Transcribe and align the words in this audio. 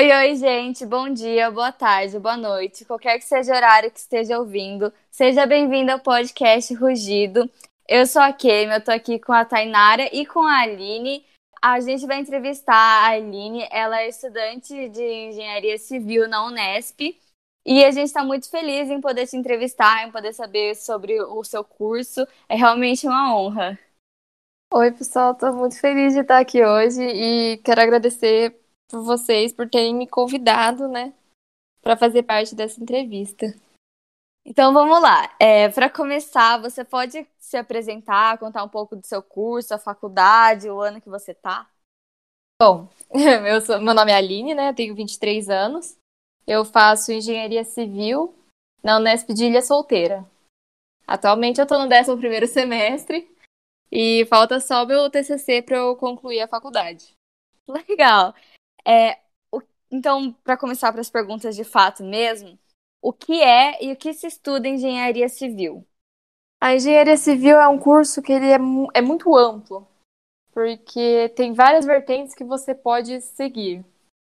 Oi, 0.00 0.10
oi, 0.10 0.34
gente. 0.34 0.86
Bom 0.86 1.10
dia, 1.12 1.50
boa 1.50 1.70
tarde, 1.70 2.18
boa 2.18 2.34
noite. 2.34 2.86
Qualquer 2.86 3.18
que 3.18 3.24
seja 3.26 3.52
o 3.52 3.54
horário 3.54 3.90
que 3.90 3.98
esteja 3.98 4.38
ouvindo, 4.38 4.90
seja 5.10 5.44
bem-vindo 5.44 5.92
ao 5.92 6.00
podcast 6.00 6.72
Rugido. 6.72 7.50
Eu 7.86 8.06
sou 8.06 8.22
a 8.22 8.32
Kemi, 8.32 8.72
eu 8.72 8.82
tô 8.82 8.90
aqui 8.90 9.18
com 9.18 9.30
a 9.30 9.44
Tainara 9.44 10.08
e 10.10 10.24
com 10.24 10.40
a 10.40 10.60
Aline. 10.60 11.22
A 11.60 11.80
gente 11.80 12.06
vai 12.06 12.18
entrevistar 12.18 12.74
a 12.74 13.08
Aline, 13.08 13.68
ela 13.70 14.00
é 14.00 14.08
estudante 14.08 14.88
de 14.88 15.02
engenharia 15.02 15.76
civil 15.76 16.26
na 16.26 16.46
Unesp. 16.46 17.14
E 17.66 17.84
a 17.84 17.90
gente 17.90 18.06
está 18.06 18.24
muito 18.24 18.48
feliz 18.48 18.88
em 18.88 19.02
poder 19.02 19.26
te 19.26 19.36
entrevistar, 19.36 20.08
em 20.08 20.10
poder 20.10 20.32
saber 20.32 20.76
sobre 20.76 21.20
o 21.20 21.44
seu 21.44 21.62
curso. 21.62 22.26
É 22.48 22.56
realmente 22.56 23.06
uma 23.06 23.36
honra. 23.36 23.78
Oi, 24.72 24.92
pessoal, 24.92 25.32
estou 25.32 25.52
muito 25.52 25.78
feliz 25.78 26.14
de 26.14 26.20
estar 26.20 26.38
aqui 26.38 26.64
hoje 26.64 27.02
e 27.02 27.58
quero 27.58 27.82
agradecer 27.82 28.59
por 28.90 29.02
vocês 29.02 29.52
por 29.52 29.68
terem 29.68 29.94
me 29.94 30.06
convidado, 30.06 30.88
né, 30.88 31.14
para 31.80 31.96
fazer 31.96 32.22
parte 32.24 32.54
dessa 32.54 32.82
entrevista. 32.82 33.46
Então 34.44 34.72
vamos 34.72 35.00
lá. 35.00 35.34
É, 35.38 35.68
para 35.68 35.88
começar, 35.88 36.60
você 36.60 36.84
pode 36.84 37.26
se 37.38 37.56
apresentar, 37.56 38.38
contar 38.38 38.64
um 38.64 38.68
pouco 38.68 38.96
do 38.96 39.06
seu 39.06 39.22
curso, 39.22 39.74
a 39.74 39.78
faculdade, 39.78 40.68
o 40.68 40.80
ano 40.80 41.00
que 41.00 41.08
você 41.08 41.34
tá? 41.34 41.68
Bom, 42.60 42.88
eu 43.48 43.60
sou, 43.60 43.80
meu 43.80 43.94
nome 43.94 44.12
é 44.12 44.16
Aline, 44.16 44.54
né? 44.54 44.70
Eu 44.70 44.74
tenho 44.74 44.94
23 44.94 45.48
anos. 45.48 45.96
Eu 46.46 46.64
faço 46.64 47.12
engenharia 47.12 47.64
civil 47.64 48.34
na 48.82 48.96
Unesp 48.96 49.32
de 49.32 49.46
Ilha 49.46 49.62
Solteira. 49.62 50.28
Atualmente 51.06 51.58
eu 51.58 51.64
estou 51.64 51.78
no 51.78 51.86
11 51.86 52.46
semestre 52.46 53.28
e 53.90 54.24
falta 54.26 54.60
só 54.60 54.86
meu 54.86 55.10
TCC 55.10 55.62
para 55.62 55.76
eu 55.76 55.96
concluir 55.96 56.40
a 56.40 56.48
faculdade. 56.48 57.12
Legal. 57.68 58.34
É, 58.86 59.18
o, 59.52 59.60
então, 59.90 60.32
para 60.44 60.56
começar 60.56 60.92
para 60.92 61.00
as 61.00 61.10
perguntas 61.10 61.56
de 61.56 61.64
fato 61.64 62.02
mesmo, 62.02 62.58
o 63.02 63.12
que 63.12 63.42
é 63.42 63.82
e 63.82 63.92
o 63.92 63.96
que 63.96 64.12
se 64.12 64.26
estuda 64.26 64.68
em 64.68 64.74
engenharia 64.74 65.28
civil? 65.28 65.86
A 66.60 66.74
engenharia 66.74 67.16
civil 67.16 67.58
é 67.58 67.66
um 67.68 67.78
curso 67.78 68.20
que 68.20 68.32
ele 68.32 68.46
é, 68.46 68.58
é 68.94 69.00
muito 69.00 69.34
amplo, 69.34 69.86
porque 70.52 71.30
tem 71.34 71.54
várias 71.54 71.86
vertentes 71.86 72.34
que 72.34 72.44
você 72.44 72.74
pode 72.74 73.20
seguir. 73.22 73.84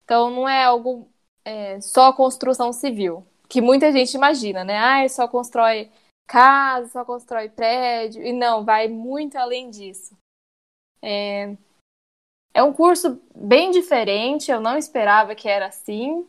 Então, 0.04 0.30
não 0.30 0.48
é 0.48 0.64
algo 0.64 1.08
é, 1.44 1.80
só 1.80 2.12
construção 2.12 2.72
civil, 2.72 3.26
que 3.48 3.60
muita 3.60 3.90
gente 3.90 4.14
imagina, 4.14 4.64
né? 4.64 4.76
Ah, 4.76 5.08
só 5.08 5.26
constrói 5.26 5.90
casa, 6.26 6.88
só 6.88 7.04
constrói 7.04 7.48
prédio, 7.48 8.22
e 8.22 8.32
não, 8.32 8.64
vai 8.64 8.86
muito 8.86 9.36
além 9.36 9.70
disso. 9.70 10.16
É, 11.02 11.56
é 12.52 12.62
um 12.62 12.72
curso 12.72 13.20
bem 13.34 13.70
diferente, 13.70 14.50
eu 14.50 14.60
não 14.60 14.76
esperava 14.76 15.34
que 15.34 15.48
era 15.48 15.66
assim, 15.66 16.26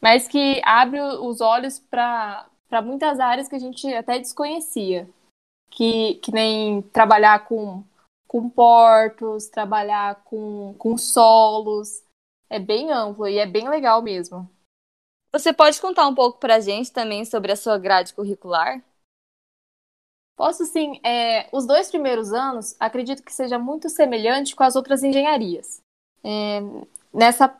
mas 0.00 0.28
que 0.28 0.60
abre 0.64 1.00
os 1.00 1.40
olhos 1.40 1.78
para 1.78 2.48
muitas 2.82 3.18
áreas 3.18 3.48
que 3.48 3.56
a 3.56 3.58
gente 3.58 3.86
até 3.94 4.18
desconhecia. 4.18 5.08
Que, 5.70 6.16
que 6.16 6.30
nem 6.30 6.82
trabalhar 6.82 7.46
com, 7.46 7.82
com 8.28 8.48
portos, 8.48 9.48
trabalhar 9.48 10.22
com, 10.24 10.74
com 10.78 10.96
solos. 10.96 12.04
É 12.48 12.60
bem 12.60 12.92
amplo 12.92 13.26
e 13.26 13.38
é 13.38 13.46
bem 13.46 13.68
legal 13.68 14.00
mesmo. 14.02 14.48
Você 15.32 15.52
pode 15.52 15.80
contar 15.80 16.06
um 16.06 16.14
pouco 16.14 16.38
para 16.38 16.56
a 16.56 16.60
gente 16.60 16.92
também 16.92 17.24
sobre 17.24 17.50
a 17.50 17.56
sua 17.56 17.76
grade 17.76 18.14
curricular? 18.14 18.80
Posso 20.36 20.64
sim. 20.64 21.00
É, 21.04 21.48
os 21.52 21.66
dois 21.66 21.88
primeiros 21.88 22.32
anos, 22.32 22.76
acredito 22.80 23.22
que 23.22 23.32
seja 23.32 23.58
muito 23.58 23.88
semelhante 23.88 24.56
com 24.56 24.64
as 24.64 24.76
outras 24.76 25.02
engenharias. 25.02 25.80
É, 26.22 26.60
nessa 27.12 27.56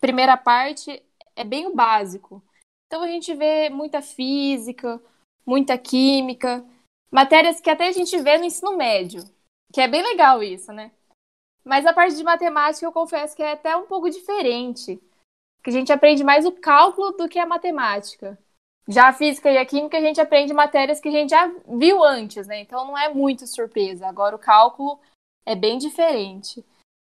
primeira 0.00 0.36
parte, 0.36 1.02
é 1.34 1.44
bem 1.44 1.66
o 1.66 1.74
básico. 1.74 2.42
Então, 2.86 3.02
a 3.02 3.08
gente 3.08 3.34
vê 3.34 3.68
muita 3.68 4.00
física, 4.00 5.00
muita 5.44 5.76
química, 5.76 6.64
matérias 7.10 7.60
que 7.60 7.70
até 7.70 7.88
a 7.88 7.92
gente 7.92 8.16
vê 8.18 8.38
no 8.38 8.44
ensino 8.44 8.76
médio, 8.76 9.22
que 9.72 9.80
é 9.80 9.88
bem 9.88 10.02
legal 10.02 10.42
isso, 10.42 10.72
né? 10.72 10.92
Mas 11.64 11.84
a 11.84 11.92
parte 11.92 12.16
de 12.16 12.22
matemática, 12.22 12.86
eu 12.86 12.92
confesso 12.92 13.34
que 13.34 13.42
é 13.42 13.52
até 13.52 13.76
um 13.76 13.86
pouco 13.86 14.08
diferente. 14.08 15.02
Que 15.62 15.70
a 15.70 15.72
gente 15.72 15.92
aprende 15.92 16.22
mais 16.22 16.46
o 16.46 16.52
cálculo 16.52 17.10
do 17.12 17.28
que 17.28 17.40
a 17.40 17.46
matemática. 17.46 18.38
Já 18.88 19.08
a 19.08 19.12
física 19.12 19.50
e 19.50 19.58
a 19.58 19.66
química 19.66 19.98
a 19.98 20.00
gente 20.00 20.20
aprende 20.20 20.52
matérias 20.52 21.00
que 21.00 21.08
a 21.08 21.12
gente 21.12 21.30
já 21.30 21.50
viu 21.68 22.04
antes, 22.04 22.46
né? 22.46 22.60
Então 22.60 22.86
não 22.86 22.96
é 22.96 23.12
muito 23.12 23.46
surpresa. 23.46 24.06
Agora 24.06 24.36
o 24.36 24.38
cálculo 24.38 25.00
é 25.44 25.56
bem 25.56 25.76
diferente. 25.76 26.64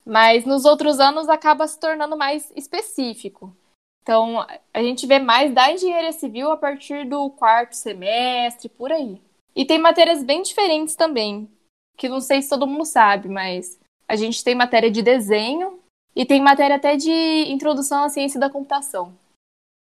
Mas 0.04 0.44
nos 0.44 0.64
outros 0.64 1.00
anos 1.00 1.28
acaba 1.28 1.66
se 1.66 1.78
tornando 1.78 2.16
mais 2.16 2.50
específico. 2.56 3.54
Então 4.02 4.46
a 4.72 4.82
gente 4.82 5.06
vê 5.06 5.18
mais 5.18 5.52
da 5.52 5.70
engenharia 5.70 6.12
civil 6.12 6.50
a 6.50 6.56
partir 6.56 7.06
do 7.08 7.28
quarto 7.30 7.74
semestre, 7.74 8.68
por 8.68 8.92
aí. 8.92 9.20
E 9.54 9.64
tem 9.64 9.78
matérias 9.78 10.22
bem 10.22 10.42
diferentes 10.42 10.94
também, 10.94 11.50
que 11.96 12.08
não 12.08 12.20
sei 12.20 12.40
se 12.40 12.48
todo 12.48 12.66
mundo 12.66 12.84
sabe, 12.84 13.28
mas 13.28 13.80
a 14.06 14.14
gente 14.14 14.44
tem 14.44 14.54
matéria 14.54 14.90
de 14.90 15.02
desenho 15.02 15.80
e 16.14 16.24
tem 16.24 16.40
matéria 16.40 16.76
até 16.76 16.96
de 16.96 17.10
introdução 17.50 18.04
à 18.04 18.08
ciência 18.08 18.38
da 18.38 18.48
computação. 18.48 19.12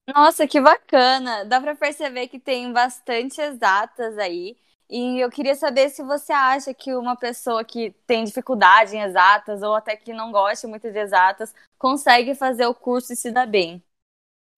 Nossa, 0.06 0.46
que 0.48 0.60
bacana! 0.60 1.44
Dá 1.44 1.60
para 1.60 1.76
perceber 1.76 2.26
que 2.28 2.38
tem 2.38 2.72
bastante 2.72 3.40
exatas 3.40 4.18
aí. 4.18 4.56
E 4.90 5.20
eu 5.20 5.30
queria 5.30 5.54
saber 5.54 5.88
se 5.90 6.02
você 6.02 6.32
acha 6.32 6.74
que 6.74 6.94
uma 6.94 7.16
pessoa 7.16 7.64
que 7.64 7.92
tem 8.06 8.24
dificuldade 8.24 8.94
em 8.96 9.00
exatas 9.00 9.62
ou 9.62 9.74
até 9.74 9.96
que 9.96 10.12
não 10.12 10.30
gosta 10.32 10.68
muito 10.68 10.90
de 10.90 10.98
exatas 10.98 11.54
consegue 11.78 12.34
fazer 12.34 12.66
o 12.66 12.74
curso 12.74 13.12
e 13.12 13.16
se 13.16 13.30
dar 13.30 13.46
bem. 13.46 13.82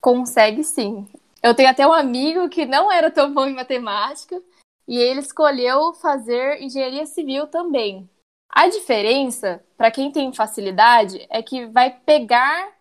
Consegue 0.00 0.64
sim. 0.64 1.08
Eu 1.42 1.54
tenho 1.54 1.70
até 1.70 1.86
um 1.86 1.92
amigo 1.92 2.48
que 2.48 2.66
não 2.66 2.90
era 2.92 3.10
tão 3.10 3.32
bom 3.32 3.46
em 3.46 3.54
matemática 3.54 4.40
e 4.88 4.98
ele 4.98 5.20
escolheu 5.20 5.94
fazer 5.94 6.62
engenharia 6.62 7.06
civil 7.06 7.46
também. 7.46 8.08
A 8.50 8.68
diferença, 8.68 9.64
para 9.76 9.90
quem 9.90 10.10
tem 10.12 10.32
facilidade, 10.32 11.26
é 11.30 11.42
que 11.42 11.66
vai 11.66 11.90
pegar 11.90 12.72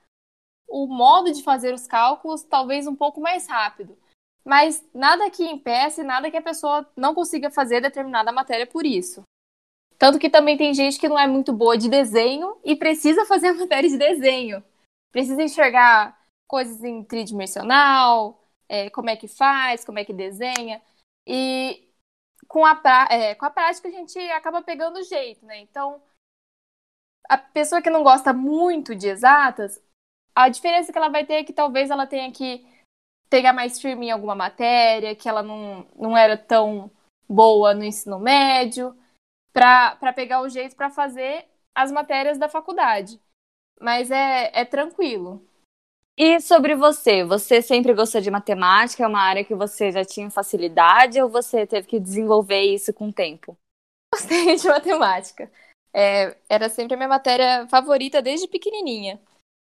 o 0.73 0.87
modo 0.87 1.31
de 1.31 1.43
fazer 1.43 1.71
os 1.71 1.85
cálculos 1.85 2.41
talvez 2.41 2.87
um 2.87 2.95
pouco 2.95 3.21
mais 3.21 3.45
rápido. 3.45 3.95
Mas 4.43 4.83
nada 4.91 5.29
que 5.29 5.43
impeça, 5.43 6.03
nada 6.03 6.31
que 6.31 6.35
a 6.35 6.41
pessoa 6.41 6.89
não 6.97 7.13
consiga 7.13 7.51
fazer 7.51 7.79
determinada 7.79 8.31
matéria 8.31 8.65
por 8.65 8.83
isso. 8.83 9.21
Tanto 9.99 10.17
que 10.17 10.31
também 10.31 10.57
tem 10.57 10.73
gente 10.73 10.99
que 10.99 11.07
não 11.07 11.17
é 11.17 11.27
muito 11.27 11.53
boa 11.53 11.77
de 11.77 11.87
desenho 11.87 12.57
e 12.63 12.75
precisa 12.75 13.23
fazer 13.27 13.49
a 13.49 13.53
matéria 13.53 13.87
de 13.87 13.97
desenho. 13.97 14.63
Precisa 15.11 15.43
enxergar 15.43 16.19
coisas 16.47 16.83
em 16.83 17.03
tridimensional, 17.03 18.43
é, 18.67 18.89
como 18.89 19.11
é 19.11 19.15
que 19.15 19.27
faz, 19.27 19.85
como 19.85 19.99
é 19.99 20.03
que 20.03 20.11
desenha. 20.11 20.81
E 21.27 21.87
com 22.47 22.65
a, 22.65 22.81
é, 23.11 23.35
com 23.35 23.45
a 23.45 23.51
prática 23.51 23.87
a 23.89 23.91
gente 23.91 24.17
acaba 24.31 24.63
pegando 24.63 24.97
o 24.97 25.03
jeito, 25.03 25.45
né? 25.45 25.59
Então, 25.59 26.01
a 27.29 27.37
pessoa 27.37 27.79
que 27.79 27.91
não 27.91 28.01
gosta 28.01 28.33
muito 28.33 28.95
de 28.95 29.07
exatas, 29.07 29.79
a 30.35 30.49
diferença 30.49 30.91
que 30.91 30.97
ela 30.97 31.09
vai 31.09 31.25
ter 31.25 31.35
é 31.35 31.43
que 31.43 31.53
talvez 31.53 31.89
ela 31.89 32.07
tenha 32.07 32.31
que 32.31 32.65
pegar 33.29 33.53
mais 33.53 33.79
firme 33.81 34.07
em 34.07 34.11
alguma 34.11 34.35
matéria, 34.35 35.15
que 35.15 35.27
ela 35.27 35.41
não, 35.41 35.87
não 35.95 36.17
era 36.17 36.37
tão 36.37 36.91
boa 37.27 37.73
no 37.73 37.83
ensino 37.83 38.19
médio, 38.19 38.95
para 39.51 40.13
pegar 40.13 40.41
o 40.41 40.49
jeito 40.49 40.75
para 40.75 40.89
fazer 40.89 41.45
as 41.73 41.91
matérias 41.91 42.37
da 42.37 42.47
faculdade. 42.47 43.19
Mas 43.79 44.11
é, 44.11 44.51
é 44.53 44.65
tranquilo. 44.65 45.43
E 46.15 46.39
sobre 46.39 46.75
você? 46.75 47.23
Você 47.23 47.61
sempre 47.61 47.93
gostou 47.93 48.21
de 48.21 48.29
matemática? 48.29 49.03
É 49.03 49.07
uma 49.07 49.21
área 49.21 49.43
que 49.43 49.55
você 49.55 49.91
já 49.91 50.05
tinha 50.05 50.29
facilidade 50.29 51.19
ou 51.21 51.27
você 51.27 51.65
teve 51.65 51.87
que 51.87 51.99
desenvolver 51.99 52.61
isso 52.61 52.93
com 52.93 53.07
o 53.07 53.13
tempo? 53.13 53.57
Gostei 54.13 54.55
de 54.55 54.67
matemática. 54.67 55.51
É, 55.91 56.37
era 56.47 56.69
sempre 56.69 56.93
a 56.93 56.97
minha 56.97 57.09
matéria 57.09 57.67
favorita 57.67 58.21
desde 58.21 58.47
pequenininha. 58.47 59.19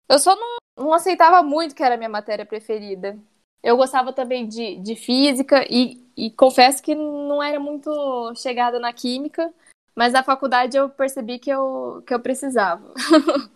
Eu 0.09 0.19
só 0.19 0.37
não, 0.37 0.57
não 0.77 0.93
aceitava 0.93 1.43
muito 1.43 1.75
que 1.75 1.83
era 1.83 1.95
a 1.95 1.99
minha 1.99 2.09
matéria 2.09 2.47
preferida. 2.47 3.19
Eu 3.63 3.77
gostava 3.77 4.13
também 4.13 4.47
de, 4.47 4.77
de 4.77 4.95
física 4.95 5.65
e, 5.71 6.07
e 6.17 6.31
confesso 6.31 6.83
que 6.83 6.95
não 6.95 7.43
era 7.43 7.59
muito 7.59 7.91
chegada 8.37 8.79
na 8.79 8.93
química, 8.93 9.53
mas 9.95 10.13
na 10.13 10.23
faculdade 10.23 10.77
eu 10.77 10.91
percebi 10.91 11.39
que 11.39 11.51
eu, 11.51 12.03
que 12.07 12.13
eu 12.13 12.21
precisava. 12.21 12.93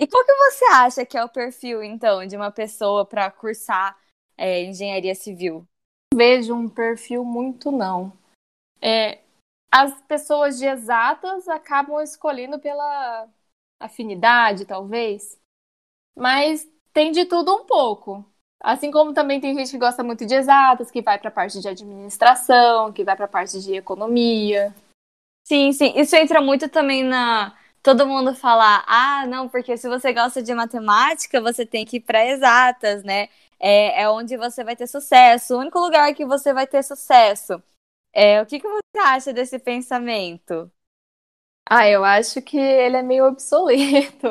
e 0.00 0.06
qual 0.06 0.24
que 0.24 0.34
você 0.34 0.64
acha 0.66 1.04
que 1.04 1.18
é 1.18 1.24
o 1.24 1.28
perfil, 1.28 1.82
então, 1.82 2.24
de 2.24 2.36
uma 2.36 2.52
pessoa 2.52 3.04
para 3.04 3.30
cursar 3.30 3.98
é, 4.36 4.62
engenharia 4.62 5.14
civil? 5.14 5.66
Vejo 6.14 6.54
um 6.54 6.68
perfil 6.68 7.24
muito, 7.24 7.72
não. 7.72 8.12
É, 8.80 9.18
as 9.70 10.00
pessoas 10.02 10.58
de 10.58 10.66
exatas 10.66 11.48
acabam 11.48 12.00
escolhendo 12.00 12.58
pela 12.58 13.28
afinidade, 13.80 14.64
talvez. 14.64 15.38
Mas 16.16 16.68
tem 16.92 17.12
de 17.12 17.24
tudo 17.26 17.54
um 17.54 17.66
pouco. 17.66 18.24
Assim 18.60 18.90
como 18.90 19.12
também 19.12 19.40
tem 19.40 19.54
gente 19.54 19.70
que 19.70 19.78
gosta 19.78 20.02
muito 20.02 20.26
de 20.26 20.34
exatas, 20.34 20.90
que 20.90 21.02
vai 21.02 21.18
para 21.18 21.28
a 21.28 21.32
parte 21.32 21.60
de 21.60 21.68
administração, 21.68 22.92
que 22.92 23.04
vai 23.04 23.14
para 23.16 23.26
a 23.26 23.28
parte 23.28 23.60
de 23.60 23.74
economia. 23.76 24.74
Sim, 25.44 25.72
sim. 25.72 25.92
Isso 25.96 26.16
entra 26.16 26.40
muito 26.40 26.68
também 26.68 27.04
na 27.04 27.56
todo 27.82 28.06
mundo 28.06 28.34
falar, 28.34 28.84
ah, 28.88 29.26
não, 29.28 29.48
porque 29.48 29.76
se 29.76 29.88
você 29.88 30.12
gosta 30.12 30.42
de 30.42 30.52
matemática, 30.54 31.40
você 31.40 31.64
tem 31.64 31.84
que 31.86 31.98
ir 31.98 32.00
para 32.00 32.26
exatas, 32.26 33.04
né? 33.04 33.28
É, 33.60 34.02
é 34.02 34.10
onde 34.10 34.36
você 34.36 34.64
vai 34.64 34.74
ter 34.76 34.86
sucesso, 34.88 35.54
o 35.54 35.60
único 35.60 35.78
lugar 35.78 36.12
que 36.14 36.26
você 36.26 36.52
vai 36.52 36.66
ter 36.66 36.82
sucesso. 36.82 37.62
É, 38.12 38.42
o 38.42 38.46
que, 38.46 38.60
que 38.60 38.68
você 38.68 38.98
acha 39.00 39.32
desse 39.32 39.58
pensamento? 39.58 40.70
Ah, 41.68 41.88
eu 41.88 42.04
acho 42.04 42.40
que 42.42 42.56
ele 42.58 42.96
é 42.96 43.02
meio 43.02 43.26
obsoleto. 43.26 44.28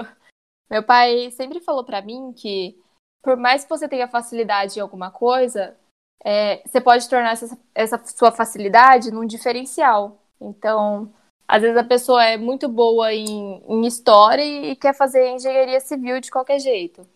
Meu 0.69 0.83
pai 0.83 1.31
sempre 1.31 1.59
falou 1.59 1.83
para 1.83 2.01
mim 2.01 2.33
que, 2.33 2.77
por 3.21 3.37
mais 3.37 3.63
que 3.63 3.69
você 3.69 3.87
tenha 3.87 4.07
facilidade 4.07 4.77
em 4.77 4.81
alguma 4.81 5.11
coisa, 5.11 5.77
é, 6.23 6.61
você 6.65 6.81
pode 6.81 7.07
tornar 7.07 7.33
essa, 7.33 7.57
essa 7.73 8.03
sua 8.05 8.31
facilidade 8.31 9.11
num 9.11 9.25
diferencial. 9.25 10.19
Então, 10.41 11.13
às 11.47 11.61
vezes 11.61 11.77
a 11.77 11.83
pessoa 11.83 12.23
é 12.25 12.37
muito 12.37 12.67
boa 12.67 13.13
em, 13.13 13.63
em 13.67 13.85
história 13.85 14.43
e 14.43 14.75
quer 14.75 14.95
fazer 14.95 15.29
engenharia 15.29 15.79
civil 15.79 16.19
de 16.19 16.31
qualquer 16.31 16.59
jeito. 16.59 17.07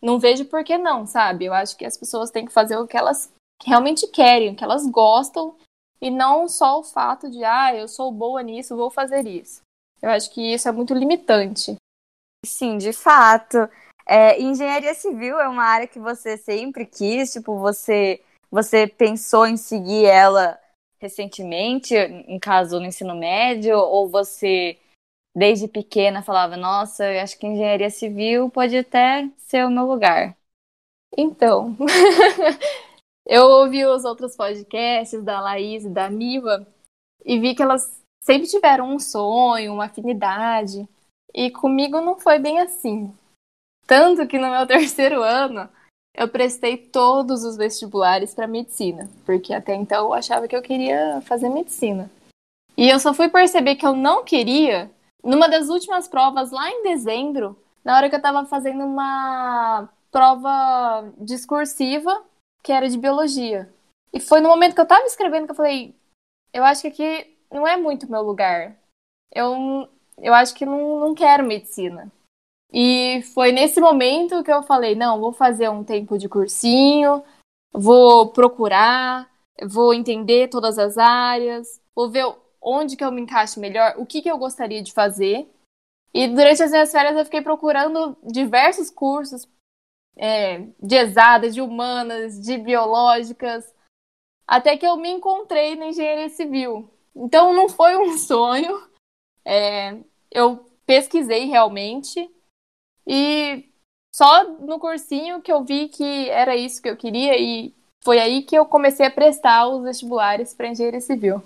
Não 0.00 0.18
vejo 0.18 0.44
por 0.46 0.64
que 0.64 0.76
não, 0.76 1.06
sabe? 1.06 1.44
Eu 1.44 1.54
acho 1.54 1.76
que 1.76 1.84
as 1.84 1.96
pessoas 1.96 2.30
têm 2.30 2.44
que 2.44 2.52
fazer 2.52 2.76
o 2.76 2.88
que 2.88 2.96
elas 2.96 3.32
realmente 3.64 4.08
querem, 4.08 4.50
o 4.50 4.56
que 4.56 4.64
elas 4.64 4.84
gostam, 4.88 5.54
e 6.00 6.10
não 6.10 6.48
só 6.48 6.80
o 6.80 6.82
fato 6.82 7.30
de, 7.30 7.44
ah, 7.44 7.72
eu 7.72 7.86
sou 7.86 8.10
boa 8.10 8.42
nisso, 8.42 8.76
vou 8.76 8.90
fazer 8.90 9.24
isso. 9.24 9.62
Eu 10.02 10.10
acho 10.10 10.32
que 10.32 10.52
isso 10.52 10.68
é 10.68 10.72
muito 10.72 10.92
limitante. 10.92 11.76
Sim, 12.44 12.78
de 12.78 12.92
fato. 12.92 13.68
É, 14.06 14.40
engenharia 14.40 14.94
civil 14.94 15.38
é 15.40 15.48
uma 15.48 15.64
área 15.64 15.86
que 15.86 15.98
você 15.98 16.36
sempre 16.36 16.84
quis, 16.84 17.32
tipo, 17.32 17.56
você, 17.58 18.20
você 18.50 18.86
pensou 18.86 19.46
em 19.46 19.56
seguir 19.56 20.04
ela 20.06 20.58
recentemente, 21.00 21.94
em 21.94 22.38
caso 22.38 22.78
no 22.80 22.86
ensino 22.86 23.14
médio, 23.14 23.76
ou 23.78 24.08
você 24.08 24.78
desde 25.34 25.68
pequena 25.68 26.22
falava, 26.22 26.56
nossa, 26.56 27.04
eu 27.12 27.20
acho 27.22 27.38
que 27.38 27.46
engenharia 27.46 27.90
civil 27.90 28.50
pode 28.50 28.76
até 28.76 29.28
ser 29.38 29.66
o 29.66 29.70
meu 29.70 29.86
lugar? 29.86 30.36
Então, 31.16 31.76
eu 33.26 33.44
ouvi 33.44 33.84
os 33.86 34.04
outros 34.04 34.36
podcasts 34.36 35.22
da 35.22 35.40
Laís 35.40 35.84
e 35.84 35.88
da 35.90 36.10
Miva 36.10 36.66
e 37.24 37.38
vi 37.40 37.54
que 37.54 37.62
elas 37.62 38.02
sempre 38.22 38.48
tiveram 38.48 38.94
um 38.94 38.98
sonho, 38.98 39.74
uma 39.74 39.86
afinidade. 39.86 40.88
E 41.34 41.50
comigo 41.50 42.00
não 42.00 42.18
foi 42.18 42.38
bem 42.38 42.60
assim. 42.60 43.12
Tanto 43.86 44.26
que 44.26 44.38
no 44.38 44.50
meu 44.50 44.66
terceiro 44.68 45.22
ano 45.22 45.68
eu 46.14 46.28
prestei 46.28 46.76
todos 46.76 47.42
os 47.42 47.56
vestibulares 47.56 48.34
para 48.34 48.46
medicina, 48.46 49.08
porque 49.24 49.54
até 49.54 49.74
então 49.74 50.06
eu 50.06 50.12
achava 50.12 50.46
que 50.46 50.54
eu 50.54 50.62
queria 50.62 51.20
fazer 51.22 51.48
medicina. 51.48 52.10
E 52.76 52.88
eu 52.88 52.98
só 52.98 53.14
fui 53.14 53.28
perceber 53.28 53.76
que 53.76 53.86
eu 53.86 53.94
não 53.94 54.24
queria 54.24 54.90
numa 55.22 55.48
das 55.48 55.68
últimas 55.68 56.08
provas 56.08 56.50
lá 56.50 56.68
em 56.70 56.82
dezembro, 56.82 57.56
na 57.84 57.96
hora 57.96 58.08
que 58.08 58.14
eu 58.14 58.18
estava 58.18 58.44
fazendo 58.44 58.84
uma 58.84 59.88
prova 60.10 61.10
discursiva 61.18 62.24
que 62.62 62.72
era 62.72 62.88
de 62.88 62.98
biologia. 62.98 63.72
E 64.12 64.20
foi 64.20 64.40
no 64.40 64.48
momento 64.48 64.74
que 64.74 64.80
eu 64.80 64.84
estava 64.84 65.04
escrevendo 65.06 65.46
que 65.46 65.52
eu 65.52 65.56
falei, 65.56 65.94
eu 66.52 66.64
acho 66.64 66.82
que 66.82 66.88
aqui 66.88 67.36
não 67.50 67.66
é 67.66 67.76
muito 67.76 68.10
meu 68.10 68.22
lugar. 68.22 68.76
Eu 69.34 69.88
eu 70.22 70.32
acho 70.32 70.54
que 70.54 70.64
não, 70.64 71.00
não 71.00 71.14
quero 71.14 71.44
medicina. 71.44 72.10
E 72.72 73.22
foi 73.34 73.52
nesse 73.52 73.80
momento 73.80 74.42
que 74.42 74.52
eu 74.52 74.62
falei: 74.62 74.94
não, 74.94 75.20
vou 75.20 75.32
fazer 75.32 75.68
um 75.68 75.84
tempo 75.84 76.16
de 76.16 76.28
cursinho, 76.28 77.22
vou 77.72 78.28
procurar, 78.30 79.28
vou 79.68 79.92
entender 79.92 80.48
todas 80.48 80.78
as 80.78 80.96
áreas, 80.96 81.80
vou 81.94 82.10
ver 82.10 82.24
onde 82.60 82.96
que 82.96 83.04
eu 83.04 83.12
me 83.12 83.20
encaixo 83.20 83.60
melhor, 83.60 83.94
o 83.98 84.06
que, 84.06 84.22
que 84.22 84.30
eu 84.30 84.38
gostaria 84.38 84.82
de 84.82 84.92
fazer. 84.92 85.50
E 86.14 86.28
durante 86.28 86.62
as 86.62 86.70
minhas 86.70 86.92
férias 86.92 87.16
eu 87.16 87.24
fiquei 87.24 87.42
procurando 87.42 88.16
diversos 88.22 88.90
cursos 88.90 89.48
é, 90.16 90.66
de 90.80 90.94
exatas, 90.94 91.54
de 91.54 91.60
humanas, 91.60 92.40
de 92.40 92.58
biológicas, 92.58 93.74
até 94.46 94.76
que 94.76 94.86
eu 94.86 94.96
me 94.96 95.10
encontrei 95.10 95.74
na 95.74 95.86
engenharia 95.86 96.28
civil. 96.28 96.88
Então 97.16 97.52
não 97.52 97.68
foi 97.68 97.96
um 97.96 98.16
sonho, 98.18 98.86
é, 99.44 99.98
eu 100.32 100.66
pesquisei 100.86 101.44
realmente 101.44 102.30
e 103.06 103.70
só 104.14 104.44
no 104.44 104.78
cursinho 104.78 105.40
que 105.40 105.52
eu 105.52 105.64
vi 105.64 105.88
que 105.88 106.28
era 106.28 106.56
isso 106.56 106.82
que 106.82 106.88
eu 106.88 106.96
queria 106.96 107.38
e 107.38 107.74
foi 108.04 108.18
aí 108.18 108.42
que 108.42 108.56
eu 108.56 108.66
comecei 108.66 109.06
a 109.06 109.10
prestar 109.10 109.68
os 109.68 109.82
vestibulares 109.82 110.52
para 110.54 110.68
engenharia 110.68 111.00
civil. 111.00 111.42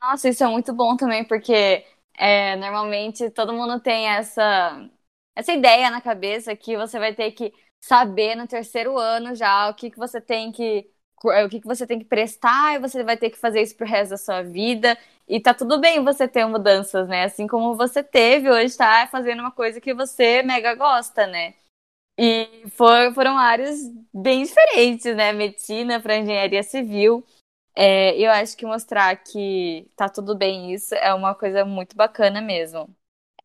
Nossa, 0.00 0.28
isso 0.28 0.44
é 0.44 0.46
muito 0.46 0.72
bom 0.72 0.96
também, 0.96 1.24
porque 1.24 1.84
é, 2.18 2.56
normalmente 2.56 3.30
todo 3.30 3.52
mundo 3.52 3.80
tem 3.80 4.08
essa, 4.08 4.90
essa 5.34 5.52
ideia 5.52 5.90
na 5.90 6.00
cabeça 6.00 6.54
que 6.56 6.76
você 6.76 6.98
vai 6.98 7.14
ter 7.14 7.32
que 7.32 7.52
saber 7.82 8.34
no 8.34 8.46
terceiro 8.46 8.98
ano 8.98 9.34
já 9.34 9.68
o 9.68 9.74
que, 9.74 9.90
que 9.90 9.98
você 9.98 10.20
tem 10.20 10.50
que 10.52 10.90
o 11.28 11.48
que, 11.48 11.60
que 11.60 11.66
você 11.66 11.86
tem 11.86 11.98
que 11.98 12.04
prestar 12.04 12.74
e 12.74 12.78
você 12.78 13.02
vai 13.04 13.16
ter 13.16 13.30
que 13.30 13.38
fazer 13.38 13.62
isso 13.62 13.76
pro 13.76 13.86
resto 13.86 14.10
da 14.10 14.16
sua 14.18 14.42
vida. 14.42 14.96
E 15.28 15.40
tá 15.40 15.54
tudo 15.54 15.80
bem 15.80 16.04
você 16.04 16.28
ter 16.28 16.44
mudanças, 16.46 17.08
né? 17.08 17.24
Assim 17.24 17.46
como 17.46 17.76
você 17.76 18.02
teve, 18.02 18.50
hoje 18.50 18.76
tá 18.76 19.08
fazendo 19.10 19.40
uma 19.40 19.50
coisa 19.52 19.80
que 19.80 19.94
você 19.94 20.42
mega 20.42 20.74
gosta, 20.74 21.26
né? 21.26 21.54
E 22.18 22.64
for, 22.70 23.12
foram 23.14 23.36
áreas 23.38 23.80
bem 24.12 24.44
diferentes, 24.44 25.16
né? 25.16 25.32
Medicina 25.32 26.00
para 26.00 26.16
engenharia 26.18 26.62
civil. 26.62 27.24
É, 27.76 28.16
eu 28.18 28.30
acho 28.30 28.56
que 28.56 28.66
mostrar 28.66 29.16
que 29.16 29.90
tá 29.96 30.08
tudo 30.08 30.36
bem 30.36 30.72
isso 30.72 30.94
é 30.94 31.12
uma 31.12 31.34
coisa 31.34 31.64
muito 31.64 31.96
bacana 31.96 32.40
mesmo. 32.40 32.88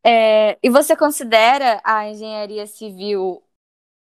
É, 0.04 0.58
e 0.64 0.70
você 0.70 0.96
considera 0.96 1.82
a 1.84 2.08
engenharia 2.10 2.66
civil 2.68 3.44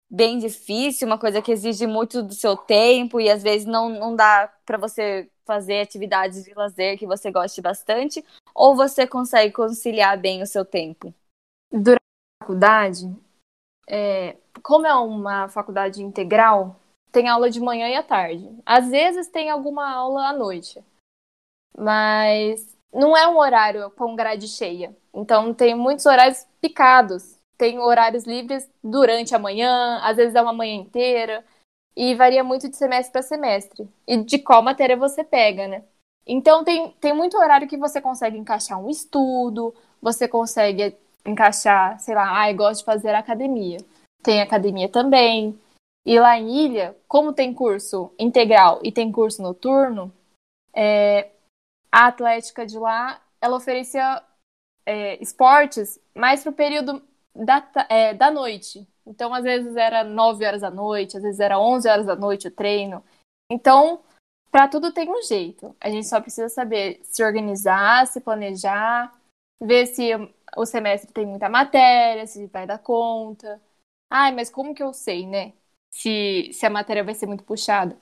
bem 0.08 0.38
difícil, 0.38 1.06
uma 1.06 1.18
coisa 1.18 1.42
que 1.42 1.52
exige 1.52 1.86
muito 1.86 2.22
do 2.22 2.34
seu 2.34 2.56
tempo 2.56 3.20
e 3.20 3.30
às 3.30 3.42
vezes 3.42 3.66
não, 3.66 3.88
não 3.88 4.14
dá 4.14 4.52
para 4.64 4.78
você 4.78 5.28
fazer 5.44 5.80
atividades 5.80 6.44
de 6.44 6.52
lazer 6.54 6.98
que 6.98 7.06
você 7.06 7.30
goste 7.30 7.60
bastante, 7.60 8.24
ou 8.54 8.74
você 8.74 9.06
consegue 9.06 9.52
conciliar 9.52 10.18
bem 10.18 10.42
o 10.42 10.46
seu 10.46 10.64
tempo? 10.64 11.14
Durante 11.70 12.00
a 12.40 12.44
faculdade, 12.44 13.16
é, 13.88 14.36
como 14.62 14.86
é 14.86 14.94
uma 14.94 15.48
faculdade 15.48 16.02
integral, 16.02 16.76
tem 17.12 17.28
aula 17.28 17.48
de 17.48 17.60
manhã 17.60 17.88
e 17.88 17.94
à 17.94 18.02
tarde. 18.02 18.50
Às 18.64 18.90
vezes 18.90 19.28
tem 19.28 19.50
alguma 19.50 19.88
aula 19.88 20.28
à 20.28 20.32
noite, 20.32 20.84
mas 21.78 22.76
não 22.92 23.16
é 23.16 23.28
um 23.28 23.38
horário 23.38 23.90
com 23.92 24.16
grade 24.16 24.48
cheia. 24.48 24.96
Então 25.14 25.54
tem 25.54 25.74
muitos 25.74 26.06
horários 26.06 26.46
picados 26.60 27.35
tem 27.58 27.78
horários 27.78 28.24
livres 28.24 28.70
durante 28.82 29.34
a 29.34 29.38
manhã, 29.38 30.00
às 30.02 30.16
vezes 30.16 30.34
é 30.34 30.42
uma 30.42 30.52
manhã 30.52 30.74
inteira, 30.74 31.44
e 31.96 32.14
varia 32.14 32.44
muito 32.44 32.68
de 32.68 32.76
semestre 32.76 33.12
para 33.12 33.22
semestre, 33.22 33.88
e 34.06 34.16
de 34.22 34.38
qual 34.38 34.62
matéria 34.62 34.96
você 34.96 35.24
pega, 35.24 35.66
né? 35.66 35.84
Então 36.26 36.64
tem, 36.64 36.90
tem 37.00 37.12
muito 37.12 37.38
horário 37.38 37.68
que 37.68 37.76
você 37.76 38.00
consegue 38.00 38.36
encaixar 38.36 38.78
um 38.78 38.90
estudo, 38.90 39.74
você 40.02 40.26
consegue 40.26 40.96
encaixar, 41.24 41.98
sei 42.00 42.14
lá, 42.14 42.40
ah, 42.40 42.50
eu 42.50 42.56
gosto 42.56 42.80
de 42.80 42.84
fazer 42.84 43.14
academia. 43.14 43.78
Tem 44.22 44.40
academia 44.40 44.88
também. 44.88 45.58
E 46.04 46.18
lá 46.18 46.38
em 46.38 46.66
Ilha, 46.66 46.96
como 47.08 47.32
tem 47.32 47.54
curso 47.54 48.12
integral 48.18 48.80
e 48.82 48.90
tem 48.92 49.10
curso 49.10 49.42
noturno, 49.42 50.12
é, 50.74 51.30
a 51.90 52.06
Atlética 52.06 52.66
de 52.66 52.78
lá, 52.78 53.20
ela 53.40 53.56
oferecia 53.56 54.22
é, 54.84 55.20
esportes 55.22 56.00
mais 56.14 56.42
para 56.42 56.50
o 56.50 56.54
período 56.54 57.02
da, 57.44 57.86
é, 57.88 58.14
da 58.14 58.30
noite. 58.30 58.86
Então, 59.06 59.32
às 59.32 59.44
vezes 59.44 59.76
era 59.76 60.02
9 60.02 60.44
horas 60.44 60.62
da 60.62 60.70
noite, 60.70 61.16
às 61.16 61.22
vezes 61.22 61.40
era 61.40 61.58
11 61.58 61.88
horas 61.88 62.06
da 62.06 62.16
noite 62.16 62.48
o 62.48 62.50
treino. 62.50 63.04
Então, 63.50 64.02
para 64.50 64.68
tudo 64.68 64.92
tem 64.92 65.08
um 65.08 65.22
jeito. 65.22 65.76
A 65.80 65.90
gente 65.90 66.06
só 66.06 66.20
precisa 66.20 66.48
saber 66.48 67.00
se 67.04 67.22
organizar, 67.24 68.06
se 68.06 68.20
planejar, 68.20 69.14
ver 69.60 69.86
se 69.86 70.10
o 70.56 70.66
semestre 70.66 71.12
tem 71.12 71.26
muita 71.26 71.48
matéria, 71.48 72.26
se 72.26 72.46
vai 72.46 72.66
dar 72.66 72.78
conta. 72.78 73.60
Ai, 74.10 74.32
mas 74.32 74.50
como 74.50 74.74
que 74.74 74.82
eu 74.82 74.92
sei, 74.92 75.26
né? 75.26 75.52
Se, 75.90 76.50
se 76.52 76.66
a 76.66 76.70
matéria 76.70 77.04
vai 77.04 77.14
ser 77.14 77.26
muito 77.26 77.44
puxada. 77.44 77.96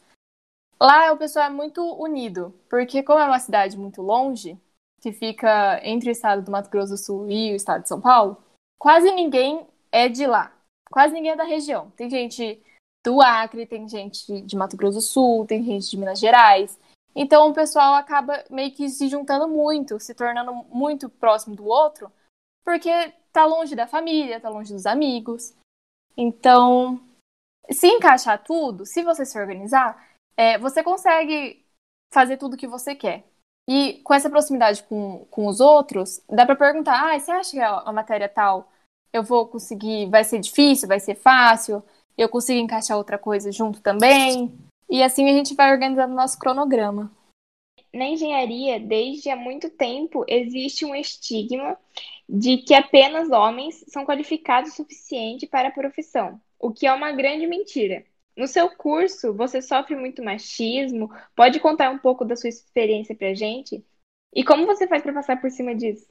Lá 0.80 1.12
o 1.12 1.16
pessoal 1.16 1.46
é 1.46 1.50
muito 1.50 1.80
unido, 2.00 2.54
porque 2.68 3.02
como 3.02 3.20
é 3.20 3.26
uma 3.26 3.38
cidade 3.38 3.78
muito 3.78 4.02
longe, 4.02 4.58
que 5.00 5.12
fica 5.12 5.80
entre 5.82 6.08
o 6.08 6.12
estado 6.12 6.42
do 6.42 6.50
Mato 6.50 6.70
Grosso 6.70 6.92
do 6.92 6.98
Sul 6.98 7.30
e 7.30 7.52
o 7.52 7.56
estado 7.56 7.82
de 7.82 7.88
São 7.88 8.00
Paulo, 8.00 8.42
quase 8.78 9.10
ninguém 9.12 9.66
é 9.90 10.08
de 10.08 10.26
lá. 10.26 10.52
Quase 10.90 11.14
ninguém 11.14 11.32
é 11.32 11.36
da 11.36 11.44
região. 11.44 11.90
Tem 11.96 12.08
gente 12.08 12.62
do 13.04 13.20
Acre, 13.20 13.66
tem 13.66 13.88
gente 13.88 14.42
de 14.42 14.56
Mato 14.56 14.76
Grosso 14.76 14.98
do 14.98 15.02
Sul, 15.02 15.46
tem 15.46 15.62
gente 15.62 15.90
de 15.90 15.96
Minas 15.96 16.18
Gerais. 16.18 16.78
Então 17.14 17.48
o 17.48 17.54
pessoal 17.54 17.94
acaba 17.94 18.44
meio 18.50 18.72
que 18.72 18.88
se 18.88 19.08
juntando 19.08 19.46
muito, 19.46 20.00
se 20.00 20.14
tornando 20.14 20.52
muito 20.70 21.08
próximo 21.08 21.54
do 21.54 21.64
outro, 21.66 22.10
porque 22.64 23.12
tá 23.32 23.44
longe 23.44 23.76
da 23.76 23.86
família, 23.86 24.40
tá 24.40 24.48
longe 24.48 24.72
dos 24.72 24.86
amigos. 24.86 25.54
Então, 26.16 27.00
se 27.70 27.86
encaixar 27.86 28.42
tudo, 28.42 28.86
se 28.86 29.02
você 29.02 29.24
se 29.24 29.38
organizar, 29.38 30.16
é, 30.36 30.58
você 30.58 30.82
consegue 30.82 31.64
fazer 32.12 32.36
tudo 32.36 32.56
que 32.56 32.66
você 32.66 32.94
quer. 32.94 33.24
E 33.68 34.00
com 34.04 34.12
essa 34.12 34.28
proximidade 34.28 34.82
com, 34.84 35.26
com 35.30 35.46
os 35.46 35.60
outros, 35.60 36.22
dá 36.28 36.44
para 36.44 36.56
perguntar: 36.56 37.14
ah, 37.14 37.18
você 37.18 37.30
acha 37.30 37.50
que 37.52 37.60
a 37.60 37.92
matéria 37.92 38.28
tal 38.28 38.70
eu 39.12 39.22
vou 39.22 39.46
conseguir, 39.46 40.10
vai 40.10 40.24
ser 40.24 40.40
difícil, 40.40 40.88
vai 40.88 40.98
ser 40.98 41.14
fácil? 41.14 41.82
Eu 42.18 42.28
consigo 42.28 42.58
encaixar 42.58 42.96
outra 42.96 43.16
coisa 43.16 43.50
junto 43.52 43.80
também? 43.80 44.52
E 44.90 45.02
assim 45.02 45.28
a 45.28 45.32
gente 45.32 45.54
vai 45.54 45.72
organizando 45.72 46.12
o 46.12 46.16
nosso 46.16 46.38
cronograma. 46.38 47.10
Na 47.92 48.06
engenharia, 48.06 48.80
desde 48.80 49.30
há 49.30 49.36
muito 49.36 49.70
tempo, 49.70 50.24
existe 50.26 50.84
um 50.84 50.94
estigma 50.96 51.78
de 52.28 52.58
que 52.58 52.74
apenas 52.74 53.30
homens 53.30 53.84
são 53.88 54.04
qualificados 54.04 54.72
o 54.72 54.76
suficiente 54.76 55.46
para 55.46 55.68
a 55.68 55.72
profissão, 55.72 56.40
o 56.58 56.72
que 56.72 56.86
é 56.86 56.92
uma 56.92 57.12
grande 57.12 57.46
mentira. 57.46 58.04
No 58.36 58.46
seu 58.46 58.68
curso, 58.76 59.32
você 59.32 59.62
sofre 59.62 59.94
muito 59.94 60.22
machismo? 60.22 61.08
Pode 61.36 61.60
contar 61.60 61.90
um 61.90 61.98
pouco 61.98 62.24
da 62.24 62.36
sua 62.36 62.48
experiência 62.48 63.14
pra 63.14 63.34
gente? 63.34 63.84
E 64.34 64.44
como 64.44 64.66
você 64.66 64.88
faz 64.88 65.02
para 65.02 65.12
passar 65.12 65.40
por 65.40 65.50
cima 65.50 65.74
disso? 65.74 66.08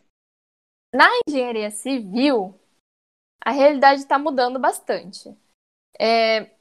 Na 0.94 1.10
engenharia 1.27 1.70
civil, 1.70 2.58
a 3.44 3.51
realidade 3.51 4.01
está 4.01 4.18
mudando 4.18 4.60
bastante. 4.60 5.36
É, 6.00 6.51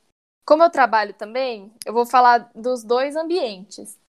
como 0.45 0.65
eu 0.65 0.71
trabalho 0.71 1.15
também, 1.15 1.73
eu 1.87 1.93
vou 1.93 2.05
falar 2.05 2.51
dos 2.55 2.83
dois 2.83 3.15
ambientes. 3.15 4.01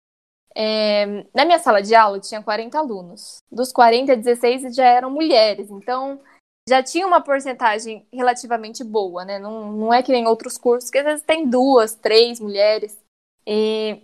É, 0.55 1.05
na 1.33 1.45
minha 1.45 1.59
sala 1.59 1.81
de 1.81 1.93
aula 1.93 2.19
tinha 2.19 2.41
40 2.41 2.79
alunos. 2.79 3.43
Dos 3.51 3.71
40, 3.71 4.15
16 4.15 4.75
já 4.75 4.85
eram 4.85 5.11
mulheres. 5.11 5.69
Então, 5.69 6.19
já 6.67 6.81
tinha 6.81 7.05
uma 7.05 7.21
porcentagem 7.21 8.05
relativamente 8.11 8.83
boa, 8.83 9.25
né? 9.25 9.37
Não, 9.39 9.71
não 9.71 9.93
é 9.93 10.01
que 10.01 10.11
nem 10.11 10.27
outros 10.27 10.57
cursos, 10.57 10.89
que 10.89 10.97
às 10.97 11.05
vezes 11.05 11.25
tem 11.25 11.47
duas, 11.49 11.93
três 11.95 12.39
mulheres. 12.39 12.97
E 13.45 14.01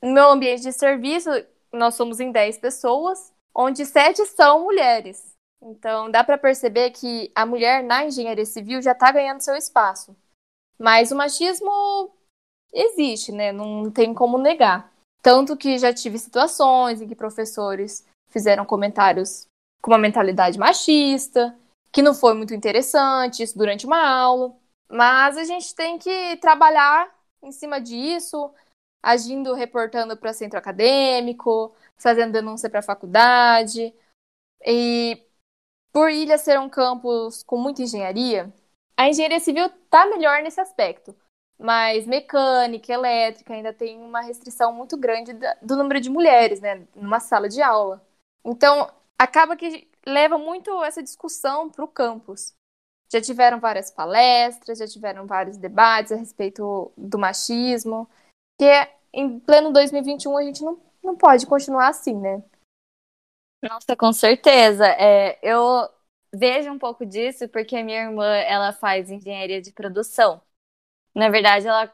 no 0.00 0.12
meu 0.12 0.30
ambiente 0.30 0.62
de 0.62 0.72
serviço, 0.72 1.30
nós 1.72 1.94
somos 1.94 2.20
em 2.20 2.30
10 2.30 2.58
pessoas, 2.58 3.32
onde 3.54 3.84
sete 3.84 4.24
são 4.26 4.64
mulheres. 4.64 5.32
Então, 5.60 6.10
dá 6.10 6.24
para 6.24 6.38
perceber 6.38 6.90
que 6.90 7.30
a 7.34 7.46
mulher 7.46 7.82
na 7.82 8.04
engenharia 8.04 8.46
civil 8.46 8.82
já 8.82 8.92
está 8.92 9.10
ganhando 9.12 9.40
seu 9.40 9.54
espaço. 9.54 10.16
Mas 10.78 11.12
o 11.12 11.16
machismo 11.16 12.10
existe, 12.72 13.30
né? 13.30 13.52
Não 13.52 13.90
tem 13.90 14.12
como 14.12 14.38
negar. 14.38 14.92
Tanto 15.22 15.56
que 15.56 15.78
já 15.78 15.92
tive 15.92 16.18
situações 16.18 17.00
em 17.00 17.06
que 17.06 17.14
professores 17.14 18.04
fizeram 18.28 18.64
comentários 18.64 19.46
com 19.80 19.92
uma 19.92 19.98
mentalidade 19.98 20.58
machista, 20.58 21.56
que 21.92 22.02
não 22.02 22.14
foi 22.14 22.34
muito 22.34 22.54
interessante 22.54 23.42
isso 23.42 23.56
durante 23.56 23.86
uma 23.86 24.02
aula. 24.02 24.56
Mas 24.88 25.36
a 25.36 25.44
gente 25.44 25.74
tem 25.74 25.98
que 25.98 26.36
trabalhar 26.38 27.12
em 27.42 27.52
cima 27.52 27.80
disso, 27.80 28.52
agindo, 29.02 29.54
reportando 29.54 30.16
para 30.16 30.32
centro 30.32 30.58
acadêmico, 30.58 31.74
fazendo 31.96 32.32
denúncia 32.32 32.70
para 32.70 32.80
a 32.80 32.82
faculdade. 32.82 33.94
E 34.64 35.26
por 35.92 36.10
Ilha 36.10 36.38
ser 36.38 36.58
um 36.58 36.68
campus 36.68 37.42
com 37.42 37.58
muita 37.58 37.82
engenharia, 37.82 38.52
a 38.96 39.08
engenharia 39.08 39.40
civil 39.40 39.66
está 39.66 40.06
melhor 40.06 40.42
nesse 40.42 40.60
aspecto. 40.60 41.14
Mas 41.58 42.06
mecânica, 42.06 42.92
elétrica 42.92 43.54
ainda 43.54 43.72
tem 43.72 43.98
uma 44.02 44.20
restrição 44.20 44.72
muito 44.72 44.96
grande 44.96 45.32
do 45.60 45.76
número 45.76 46.00
de 46.00 46.10
mulheres, 46.10 46.60
né, 46.60 46.86
numa 46.94 47.20
sala 47.20 47.48
de 47.48 47.62
aula. 47.62 48.04
Então, 48.44 48.90
acaba 49.18 49.56
que 49.56 49.88
leva 50.06 50.38
muito 50.38 50.82
essa 50.82 51.02
discussão 51.02 51.70
para 51.70 51.84
o 51.84 51.88
campus. 51.88 52.54
Já 53.12 53.20
tiveram 53.20 53.60
várias 53.60 53.90
palestras, 53.90 54.78
já 54.78 54.86
tiveram 54.86 55.26
vários 55.26 55.56
debates 55.56 56.12
a 56.12 56.16
respeito 56.16 56.92
do 56.96 57.18
machismo, 57.18 58.08
que 58.58 58.66
em 59.12 59.38
pleno 59.40 59.72
2021 59.72 60.36
a 60.36 60.42
gente 60.42 60.62
não, 60.62 60.80
não 61.02 61.16
pode 61.16 61.46
continuar 61.46 61.88
assim, 61.88 62.14
né? 62.18 62.42
Nossa, 63.62 63.94
com 63.96 64.12
certeza. 64.12 64.86
É, 64.86 65.38
eu 65.42 65.88
vejo 66.32 66.70
um 66.70 66.78
pouco 66.78 67.06
disso 67.06 67.48
porque 67.48 67.76
a 67.76 67.84
minha 67.84 68.02
irmã 68.04 68.26
ela 68.26 68.72
faz 68.72 69.10
engenharia 69.10 69.60
de 69.60 69.72
produção. 69.72 70.40
Na 71.14 71.30
verdade, 71.30 71.68
ela 71.68 71.92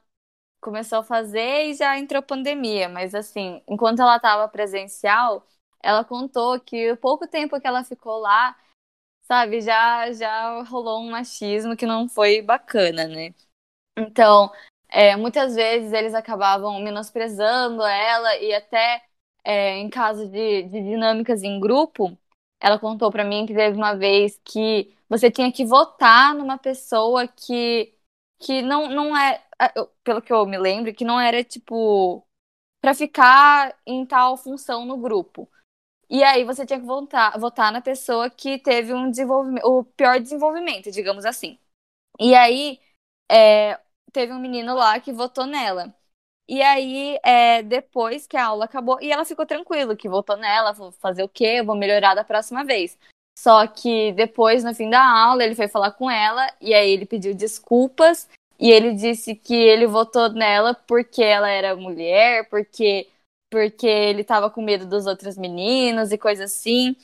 começou 0.60 1.00
a 1.00 1.04
fazer 1.04 1.66
e 1.66 1.74
já 1.74 1.98
entrou 1.98 2.22
pandemia, 2.22 2.88
mas 2.88 3.14
assim, 3.14 3.62
enquanto 3.68 4.00
ela 4.02 4.16
estava 4.16 4.48
presencial, 4.48 5.46
ela 5.82 6.04
contou 6.04 6.61
que 6.61 6.94
pouco 6.97 7.26
tempo 7.28 7.61
que 7.61 7.66
ela 7.66 7.85
ficou 7.85 8.18
lá, 8.18 8.56
sabe, 9.23 9.61
já 9.61 10.12
já 10.12 10.62
rolou 10.64 11.00
um 11.02 11.11
machismo 11.11 11.76
que 11.76 11.87
não 11.87 12.08
foi 12.08 12.42
bacana, 12.42 13.06
né? 13.08 13.35
Então, 13.97 14.52
é, 14.88 15.16
muitas 15.16 15.54
vezes 15.54 15.92
eles 15.92 16.14
acabavam 16.14 16.80
menosprezando 16.80 17.82
ela 17.85 18.37
e 18.38 18.54
até 18.54 19.02
é, 19.44 19.76
em 19.78 19.90
caso 19.90 20.28
de, 20.30 20.62
de 20.64 20.80
dinâmicas 20.82 21.42
em 21.42 21.58
grupo, 21.61 22.16
ela 22.61 22.78
contou 22.78 23.11
para 23.11 23.25
mim 23.25 23.47
que 23.47 23.54
teve 23.54 23.76
uma 23.76 23.94
vez 23.97 24.40
que 24.44 24.94
você 25.08 25.30
tinha 25.30 25.52
que 25.52 25.64
votar 25.64 26.35
numa 26.35 26.58
pessoa 26.58 27.26
que 27.28 27.94
que 28.40 28.62
não 28.62 28.88
não 28.90 29.16
é, 29.16 29.42
pelo 30.04 30.23
que 30.23 30.32
eu 30.32 30.47
me 30.47 30.58
lembro, 30.58 30.94
que 30.94 31.04
não 31.04 31.20
era 31.20 31.42
tipo 31.44 32.26
para 32.80 32.94
ficar 32.94 33.76
em 33.87 34.06
tal 34.06 34.37
função 34.37 34.85
no 34.87 34.99
grupo. 34.99 35.50
E 36.10 36.22
aí 36.24 36.44
você 36.44 36.64
tinha 36.64 36.80
que 36.80 36.86
votar, 36.86 37.38
votar 37.38 37.70
na 37.72 37.80
pessoa 37.82 38.30
que 38.30 38.58
teve 38.58 38.94
um 38.94 39.10
desenvolvimento, 39.10 39.64
o 39.66 39.84
pior 39.84 40.18
desenvolvimento, 40.20 40.90
digamos 40.90 41.24
assim. 41.24 41.58
E 42.20 42.34
aí 42.34 42.80
é, 43.30 43.78
teve 44.12 44.32
um 44.32 44.40
menino 44.40 44.74
lá 44.74 44.98
que 45.00 45.12
votou 45.12 45.46
nela. 45.46 45.94
E 46.48 46.62
aí, 46.62 47.18
é, 47.22 47.62
depois 47.62 48.26
que 48.26 48.36
a 48.36 48.46
aula 48.46 48.64
acabou, 48.64 48.98
e 49.02 49.12
ela 49.12 49.24
ficou 49.24 49.44
tranquila, 49.44 49.94
que 49.94 50.08
votou 50.08 50.36
nela, 50.36 50.72
vou 50.72 50.92
fazer 50.92 51.22
o 51.22 51.28
quê? 51.28 51.56
Eu 51.58 51.64
vou 51.66 51.76
melhorar 51.76 52.14
da 52.14 52.24
próxima 52.24 52.64
vez. 52.64 52.98
Só 53.38 53.66
que 53.66 54.12
depois, 54.12 54.64
no 54.64 54.74
fim 54.74 54.88
da 54.88 55.00
aula, 55.00 55.44
ele 55.44 55.54
foi 55.54 55.68
falar 55.68 55.92
com 55.92 56.10
ela, 56.10 56.50
e 56.60 56.72
aí 56.74 56.90
ele 56.90 57.04
pediu 57.04 57.34
desculpas, 57.34 58.28
e 58.58 58.70
ele 58.70 58.94
disse 58.94 59.34
que 59.34 59.54
ele 59.54 59.86
votou 59.86 60.30
nela 60.30 60.74
porque 60.74 61.22
ela 61.22 61.50
era 61.50 61.76
mulher, 61.76 62.48
porque 62.48 63.08
porque 63.50 63.86
ele 63.86 64.24
tava 64.24 64.50
com 64.50 64.62
medo 64.62 64.86
dos 64.86 65.06
outros 65.06 65.36
meninos 65.36 66.12
e 66.12 66.18
coisa 66.18 66.44
assim, 66.44 66.96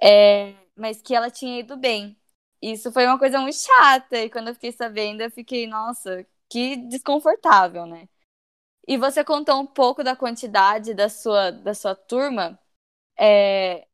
é, 0.00 0.54
mas 0.76 1.02
que 1.02 1.14
ela 1.14 1.30
tinha 1.30 1.60
ido 1.60 1.76
bem. 1.76 2.16
Isso 2.62 2.92
foi 2.92 3.06
uma 3.06 3.18
coisa 3.18 3.40
muito 3.40 3.56
chata, 3.56 4.18
e 4.18 4.30
quando 4.30 4.48
eu 4.48 4.54
fiquei 4.54 4.72
sabendo, 4.72 5.22
eu 5.22 5.30
fiquei, 5.30 5.66
nossa, 5.66 6.26
que 6.48 6.76
desconfortável, 6.76 7.86
né? 7.86 8.08
E 8.86 8.96
você 8.98 9.24
contou 9.24 9.60
um 9.60 9.66
pouco 9.66 10.04
da 10.04 10.16
quantidade 10.16 10.94
da 10.94 11.08
sua, 11.08 11.50
da 11.52 11.74
sua 11.74 11.94
turma, 11.94 12.58
é, 13.18 13.86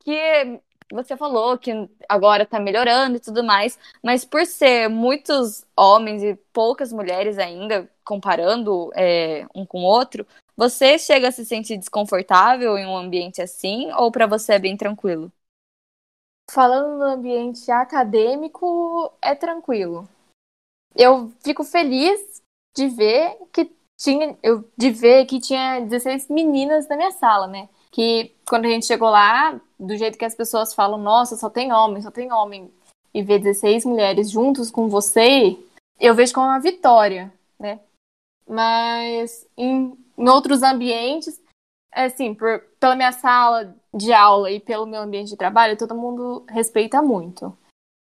que 0.00 0.60
você 0.92 1.16
falou 1.16 1.58
que 1.58 1.72
agora 2.08 2.44
tá 2.44 2.60
melhorando 2.60 3.16
e 3.16 3.20
tudo 3.20 3.42
mais, 3.42 3.78
mas 4.02 4.24
por 4.24 4.44
ser 4.46 4.88
muitos 4.88 5.64
homens 5.76 6.22
e 6.22 6.34
poucas 6.52 6.92
mulheres 6.92 7.38
ainda, 7.38 7.90
comparando 8.04 8.90
é, 8.94 9.46
um 9.54 9.64
com 9.64 9.80
o 9.80 9.86
outro, 9.86 10.26
você 10.56 10.98
chega 10.98 11.28
a 11.28 11.32
se 11.32 11.44
sentir 11.44 11.78
desconfortável 11.78 12.76
em 12.76 12.86
um 12.86 12.96
ambiente 12.96 13.40
assim 13.40 13.90
ou 13.92 14.12
para 14.12 14.26
você 14.26 14.54
é 14.54 14.58
bem 14.58 14.76
tranquilo? 14.76 15.32
Falando 16.50 16.98
no 16.98 17.04
ambiente 17.04 17.70
acadêmico, 17.70 19.12
é 19.22 19.34
tranquilo. 19.34 20.06
Eu 20.94 21.32
fico 21.42 21.64
feliz 21.64 22.42
de 22.76 22.88
ver 22.88 23.38
que 23.52 23.70
tinha, 23.96 24.36
eu 24.42 24.68
de 24.76 24.90
ver 24.90 25.24
que 25.26 25.40
tinha 25.40 25.80
16 25.80 26.28
meninas 26.28 26.88
na 26.88 26.96
minha 26.96 27.12
sala, 27.12 27.46
né? 27.46 27.68
Que 27.90 28.34
quando 28.46 28.66
a 28.66 28.68
gente 28.68 28.86
chegou 28.86 29.08
lá, 29.08 29.60
do 29.86 29.96
jeito 29.96 30.18
que 30.18 30.24
as 30.24 30.34
pessoas 30.34 30.74
falam, 30.74 30.98
nossa, 30.98 31.36
só 31.36 31.50
tem 31.50 31.72
homem, 31.72 32.02
só 32.02 32.10
tem 32.10 32.32
homem, 32.32 32.72
e 33.12 33.22
ver 33.22 33.38
16 33.38 33.84
mulheres 33.84 34.30
juntos 34.30 34.70
com 34.70 34.88
você, 34.88 35.58
eu 36.00 36.14
vejo 36.14 36.32
como 36.32 36.46
uma 36.46 36.60
vitória, 36.60 37.32
né? 37.58 37.80
Mas 38.46 39.46
em 39.56 39.96
em 40.16 40.28
outros 40.28 40.62
ambientes, 40.62 41.40
assim, 41.92 42.34
por, 42.34 42.60
pela 42.78 42.94
minha 42.94 43.12
sala 43.12 43.74
de 43.92 44.12
aula 44.12 44.50
e 44.50 44.60
pelo 44.60 44.86
meu 44.86 45.02
ambiente 45.02 45.30
de 45.30 45.36
trabalho, 45.36 45.76
todo 45.76 45.94
mundo 45.94 46.44
respeita 46.48 47.02
muito. 47.02 47.56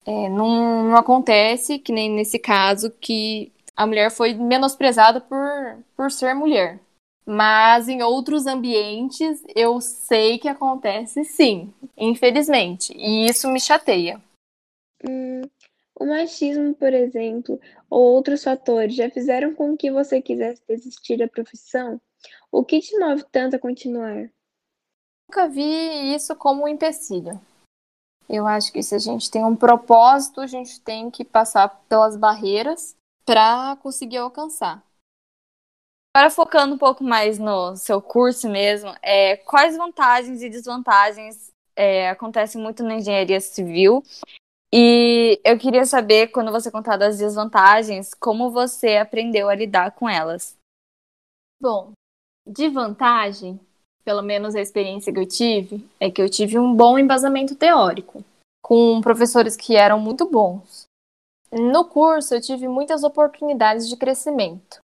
É, 0.05 0.29
não, 0.29 0.89
não 0.89 0.97
acontece, 0.97 1.79
que 1.79 1.91
nem 1.91 2.09
nesse 2.11 2.37
caso, 2.37 2.91
que 2.91 3.51
a 3.75 3.87
mulher 3.87 4.11
foi 4.11 4.33
menosprezada 4.33 5.21
por, 5.21 5.77
por 5.95 6.11
ser 6.11 6.33
mulher. 6.33 6.79
Mas 7.25 7.87
em 7.87 8.01
outros 8.01 8.45
ambientes 8.45 9.43
eu 9.55 9.79
sei 9.79 10.37
que 10.37 10.47
acontece 10.47 11.23
sim, 11.23 11.73
infelizmente. 11.97 12.93
E 12.97 13.25
isso 13.27 13.49
me 13.49 13.59
chateia. 13.59 14.21
Hum, 15.07 15.41
o 15.99 16.05
machismo, 16.05 16.73
por 16.73 16.93
exemplo, 16.93 17.59
ou 17.89 18.15
outros 18.15 18.43
fatores 18.43 18.95
já 18.95 19.09
fizeram 19.09 19.53
com 19.53 19.77
que 19.77 19.91
você 19.91 20.21
quisesse 20.21 20.61
desistir 20.67 21.17
da 21.17 21.27
profissão? 21.27 22.01
O 22.51 22.63
que 22.63 22.79
te 22.79 22.97
move 22.97 23.23
tanto 23.31 23.55
a 23.55 23.59
continuar? 23.59 24.29
Nunca 25.29 25.47
vi 25.47 26.13
isso 26.13 26.35
como 26.35 26.63
um 26.63 26.67
empecilho. 26.67 27.39
Eu 28.29 28.47
acho 28.47 28.71
que 28.71 28.81
se 28.81 28.95
a 28.95 28.99
gente 28.99 29.29
tem 29.29 29.43
um 29.45 29.55
propósito, 29.55 30.41
a 30.41 30.47
gente 30.47 30.79
tem 30.81 31.11
que 31.11 31.23
passar 31.23 31.69
pelas 31.87 32.15
barreiras 32.15 32.95
para 33.25 33.75
conseguir 33.77 34.17
alcançar. 34.17 34.83
Agora 36.15 36.29
focando 36.29 36.75
um 36.75 36.77
pouco 36.77 37.03
mais 37.03 37.39
no 37.39 37.75
seu 37.75 38.00
curso 38.00 38.48
mesmo, 38.48 38.93
é, 39.01 39.36
quais 39.38 39.75
vantagens 39.75 40.43
e 40.43 40.50
desvantagens 40.50 41.51
é, 41.75 42.08
acontecem 42.08 42.62
muito 42.62 42.84
na 42.84 42.96
engenharia 42.96 43.41
civil? 43.41 44.03
E 44.72 45.41
eu 45.43 45.58
queria 45.58 45.86
saber, 45.86 46.27
quando 46.27 46.51
você 46.51 46.70
contar 46.70 46.98
das 46.98 47.17
desvantagens, 47.17 48.13
como 48.13 48.51
você 48.51 48.98
aprendeu 48.98 49.50
a 49.50 49.55
lidar 49.55 49.91
com 49.93 50.08
elas. 50.08 50.55
Bom, 51.60 51.93
de 52.46 52.70
vantagem, 52.70 53.60
pelo 54.05 54.22
menos 54.22 54.53
a 54.53 54.62
experiência 54.62 55.12
que 55.12 55.20
eu 55.20 55.27
tive, 55.27 55.89
é 56.00 56.12
que 56.12 56.22
eu 56.22 56.29
tive 56.29 56.60
um 56.60 56.75
bom 56.75 57.00
embasamento 57.00 57.55
teórico, 57.55 58.24
com 58.62 59.01
professores 59.01 59.55
que 59.55 59.75
eram 59.75 60.00
muito 60.00 60.29
bons. 60.29 60.84
No 61.51 61.86
curso, 61.86 62.36
eu 62.36 62.41
tive 62.41 62.67
muitas 62.67 63.03
oportunidades 63.03 63.89
de 63.89 63.98
crescimento 63.98 64.82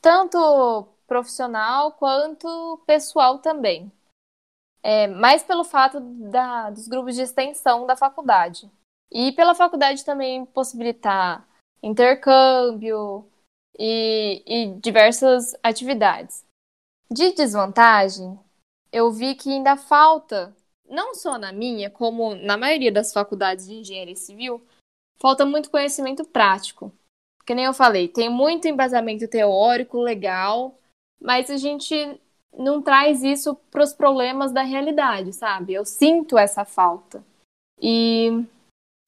tanto 0.00 0.88
profissional 1.06 1.92
quanto 1.92 2.82
pessoal 2.86 3.38
também. 3.38 3.90
É, 4.82 5.06
mais 5.08 5.42
pelo 5.42 5.64
fato 5.64 6.00
da, 6.00 6.70
dos 6.70 6.88
grupos 6.88 7.14
de 7.14 7.22
extensão 7.22 7.86
da 7.86 7.96
faculdade. 7.96 8.70
E 9.10 9.32
pela 9.32 9.54
faculdade 9.54 10.04
também 10.04 10.46
possibilitar 10.46 11.46
intercâmbio 11.82 13.28
e, 13.78 14.42
e 14.46 14.74
diversas 14.80 15.54
atividades. 15.62 16.44
De 17.10 17.32
desvantagem, 17.32 18.38
eu 18.92 19.10
vi 19.10 19.34
que 19.34 19.50
ainda 19.50 19.76
falta, 19.76 20.54
não 20.88 21.14
só 21.14 21.36
na 21.36 21.52
minha, 21.52 21.90
como 21.90 22.34
na 22.36 22.56
maioria 22.56 22.92
das 22.92 23.12
faculdades 23.12 23.66
de 23.66 23.74
engenharia 23.74 24.16
civil, 24.16 24.64
falta 25.20 25.44
muito 25.44 25.70
conhecimento 25.70 26.24
prático 26.24 26.92
que 27.50 27.54
nem 27.56 27.64
eu 27.64 27.74
falei, 27.74 28.06
tem 28.06 28.28
muito 28.30 28.68
embasamento 28.68 29.26
teórico 29.26 29.98
legal, 30.00 30.78
mas 31.20 31.50
a 31.50 31.56
gente 31.56 31.96
não 32.56 32.80
traz 32.80 33.24
isso 33.24 33.56
para 33.72 33.82
os 33.82 33.92
problemas 33.92 34.52
da 34.52 34.62
realidade, 34.62 35.32
sabe? 35.32 35.74
Eu 35.74 35.84
sinto 35.84 36.38
essa 36.38 36.64
falta. 36.64 37.24
E 37.82 38.46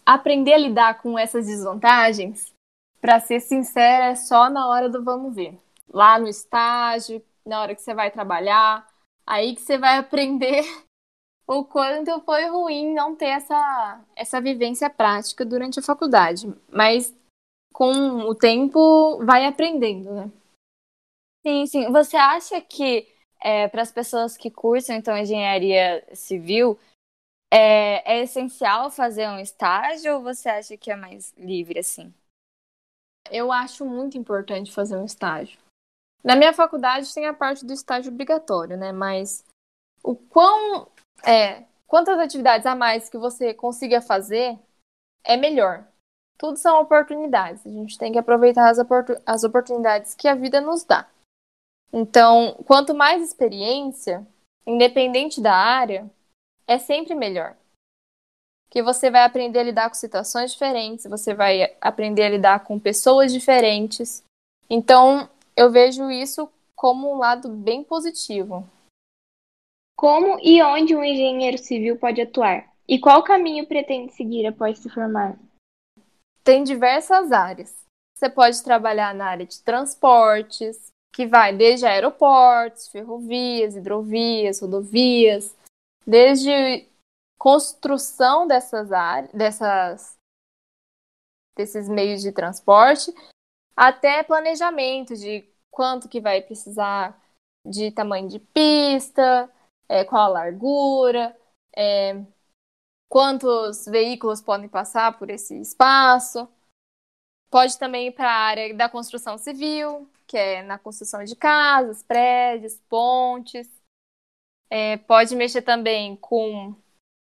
aprender 0.04 0.54
a 0.54 0.58
lidar 0.58 1.00
com 1.00 1.16
essas 1.16 1.46
desvantagens, 1.46 2.52
para 3.00 3.20
ser 3.20 3.38
sincera, 3.38 4.06
é 4.06 4.16
só 4.16 4.50
na 4.50 4.66
hora 4.66 4.88
do 4.88 5.04
vamos 5.04 5.36
ver. 5.36 5.56
Lá 5.88 6.18
no 6.18 6.26
estágio, 6.26 7.22
na 7.46 7.60
hora 7.60 7.76
que 7.76 7.80
você 7.80 7.94
vai 7.94 8.10
trabalhar, 8.10 8.84
aí 9.24 9.54
que 9.54 9.62
você 9.62 9.78
vai 9.78 9.98
aprender 9.98 10.64
o 11.46 11.64
quanto 11.64 12.20
foi 12.22 12.48
ruim 12.48 12.92
não 12.92 13.14
ter 13.14 13.26
essa, 13.26 14.00
essa 14.16 14.40
vivência 14.40 14.90
prática 14.90 15.44
durante 15.44 15.78
a 15.78 15.82
faculdade. 15.82 16.52
Mas 16.68 17.14
com 17.72 17.92
o 18.28 18.34
tempo 18.34 19.24
vai 19.24 19.46
aprendendo, 19.46 20.12
né? 20.12 20.30
Sim, 21.44 21.66
sim. 21.66 21.90
Você 21.90 22.16
acha 22.16 22.60
que 22.60 23.08
é, 23.40 23.66
para 23.68 23.82
as 23.82 23.90
pessoas 23.90 24.36
que 24.36 24.50
cursam 24.50 24.96
então 24.96 25.16
engenharia 25.16 26.06
civil 26.14 26.78
é, 27.52 28.18
é, 28.18 28.22
essencial 28.22 28.90
fazer 28.90 29.28
um 29.28 29.38
estágio 29.38 30.14
ou 30.14 30.22
você 30.22 30.48
acha 30.48 30.76
que 30.76 30.90
é 30.90 30.96
mais 30.96 31.34
livre 31.36 31.80
assim? 31.80 32.14
Eu 33.30 33.50
acho 33.50 33.84
muito 33.84 34.16
importante 34.16 34.72
fazer 34.72 34.96
um 34.96 35.04
estágio. 35.04 35.58
Na 36.22 36.36
minha 36.36 36.52
faculdade 36.52 37.12
tem 37.12 37.26
a 37.26 37.34
parte 37.34 37.66
do 37.66 37.72
estágio 37.72 38.12
obrigatório, 38.12 38.76
né? 38.76 38.92
Mas 38.92 39.44
o 40.02 40.14
quão 40.14 40.88
é, 41.26 41.64
quantas 41.86 42.18
atividades 42.18 42.66
a 42.66 42.74
mais 42.74 43.08
que 43.08 43.18
você 43.18 43.52
consiga 43.52 44.00
fazer 44.00 44.58
é 45.24 45.36
melhor 45.36 45.86
tudo 46.42 46.56
são 46.56 46.80
oportunidades. 46.80 47.64
A 47.64 47.70
gente 47.70 47.96
tem 47.96 48.10
que 48.10 48.18
aproveitar 48.18 48.68
as, 48.68 48.76
oportun 48.76 49.14
as 49.24 49.44
oportunidades 49.44 50.12
que 50.12 50.26
a 50.26 50.34
vida 50.34 50.60
nos 50.60 50.82
dá. 50.82 51.08
Então, 51.92 52.56
quanto 52.66 52.92
mais 52.92 53.22
experiência, 53.22 54.26
independente 54.66 55.40
da 55.40 55.54
área, 55.54 56.10
é 56.66 56.80
sempre 56.80 57.14
melhor. 57.14 57.56
Que 58.68 58.82
você 58.82 59.08
vai 59.08 59.22
aprender 59.22 59.60
a 59.60 59.62
lidar 59.62 59.88
com 59.88 59.94
situações 59.94 60.50
diferentes, 60.50 61.06
você 61.06 61.32
vai 61.32 61.76
aprender 61.80 62.24
a 62.24 62.30
lidar 62.30 62.64
com 62.64 62.76
pessoas 62.76 63.32
diferentes. 63.32 64.24
Então, 64.68 65.30
eu 65.56 65.70
vejo 65.70 66.10
isso 66.10 66.50
como 66.74 67.08
um 67.08 67.18
lado 67.18 67.48
bem 67.50 67.84
positivo. 67.84 68.68
Como 69.94 70.40
e 70.42 70.60
onde 70.60 70.96
um 70.96 71.04
engenheiro 71.04 71.58
civil 71.58 71.96
pode 71.98 72.20
atuar? 72.20 72.68
E 72.88 72.98
qual 72.98 73.22
caminho 73.22 73.64
pretende 73.64 74.12
seguir 74.12 74.44
após 74.44 74.78
se 74.78 74.90
formar? 74.90 75.38
Tem 76.44 76.64
diversas 76.64 77.32
áreas. 77.32 77.74
Você 78.14 78.28
pode 78.28 78.62
trabalhar 78.62 79.14
na 79.14 79.26
área 79.26 79.46
de 79.46 79.60
transportes, 79.62 80.92
que 81.12 81.26
vai 81.26 81.54
desde 81.54 81.86
aeroportos, 81.86 82.88
ferrovias, 82.88 83.76
hidrovias, 83.76 84.60
rodovias, 84.60 85.54
desde 86.06 86.88
construção 87.38 88.46
dessas 88.46 88.92
áreas, 88.92 89.32
dessas, 89.32 90.16
desses 91.56 91.88
meios 91.88 92.22
de 92.22 92.32
transporte, 92.32 93.12
até 93.76 94.22
planejamento 94.22 95.16
de 95.16 95.44
quanto 95.70 96.08
que 96.08 96.20
vai 96.20 96.40
precisar 96.40 97.20
de 97.66 97.90
tamanho 97.90 98.28
de 98.28 98.38
pista, 98.38 99.50
é, 99.88 100.04
qual 100.04 100.24
a 100.24 100.28
largura, 100.28 101.36
é, 101.76 102.24
quantos 103.12 103.84
veículos 103.84 104.40
podem 104.40 104.70
passar 104.70 105.18
por 105.18 105.28
esse 105.28 105.60
espaço. 105.60 106.48
Pode 107.50 107.78
também 107.78 108.06
ir 108.06 108.12
para 108.12 108.26
a 108.26 108.40
área 108.40 108.74
da 108.74 108.88
construção 108.88 109.36
civil, 109.36 110.10
que 110.26 110.38
é 110.38 110.62
na 110.62 110.78
construção 110.78 111.22
de 111.22 111.36
casas, 111.36 112.02
prédios, 112.02 112.80
pontes. 112.88 113.68
É, 114.70 114.96
pode 114.96 115.36
mexer 115.36 115.60
também 115.60 116.16
com 116.16 116.74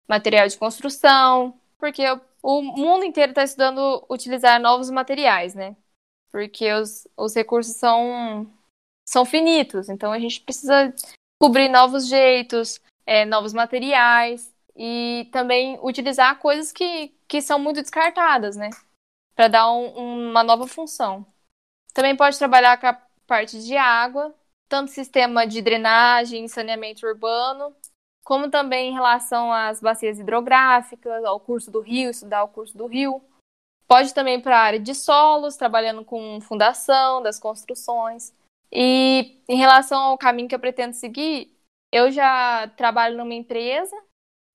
material 0.08 0.46
de 0.46 0.56
construção, 0.56 1.60
porque 1.76 2.04
o 2.40 2.62
mundo 2.62 3.04
inteiro 3.04 3.32
está 3.32 3.42
estudando 3.42 4.06
utilizar 4.08 4.60
novos 4.60 4.90
materiais, 4.90 5.56
né? 5.56 5.76
Porque 6.30 6.72
os, 6.72 7.08
os 7.16 7.34
recursos 7.34 7.74
são, 7.74 8.48
são 9.04 9.24
finitos, 9.24 9.88
então 9.88 10.12
a 10.12 10.20
gente 10.20 10.40
precisa 10.40 10.94
cobrir 11.36 11.68
novos 11.68 12.06
jeitos, 12.06 12.80
é, 13.04 13.24
novos 13.24 13.52
materiais 13.52 14.54
e 14.82 15.28
também 15.30 15.78
utilizar 15.82 16.38
coisas 16.38 16.72
que, 16.72 17.08
que 17.28 17.42
são 17.42 17.58
muito 17.58 17.82
descartadas, 17.82 18.56
né? 18.56 18.70
Para 19.36 19.46
dar 19.46 19.70
um, 19.70 20.30
uma 20.30 20.42
nova 20.42 20.66
função. 20.66 21.26
Também 21.92 22.16
pode 22.16 22.38
trabalhar 22.38 22.80
com 22.80 22.86
a 22.86 22.98
parte 23.26 23.62
de 23.62 23.76
água, 23.76 24.34
tanto 24.70 24.90
sistema 24.90 25.46
de 25.46 25.60
drenagem 25.60 26.48
saneamento 26.48 27.06
urbano, 27.06 27.76
como 28.24 28.50
também 28.50 28.88
em 28.88 28.94
relação 28.94 29.52
às 29.52 29.82
bacias 29.82 30.18
hidrográficas, 30.18 31.26
ao 31.26 31.38
curso 31.38 31.70
do 31.70 31.80
rio, 31.80 32.08
estudar 32.08 32.42
o 32.44 32.48
curso 32.48 32.74
do 32.74 32.86
rio. 32.86 33.22
Pode 33.86 34.14
também 34.14 34.40
para 34.40 34.56
a 34.56 34.62
área 34.62 34.80
de 34.80 34.94
solos, 34.94 35.56
trabalhando 35.56 36.06
com 36.06 36.40
fundação 36.40 37.20
das 37.22 37.38
construções. 37.38 38.32
E 38.72 39.42
em 39.46 39.58
relação 39.58 40.00
ao 40.00 40.16
caminho 40.16 40.48
que 40.48 40.54
eu 40.54 40.60
pretendo 40.60 40.94
seguir, 40.94 41.54
eu 41.92 42.10
já 42.10 42.66
trabalho 42.78 43.18
numa 43.18 43.34
empresa 43.34 43.94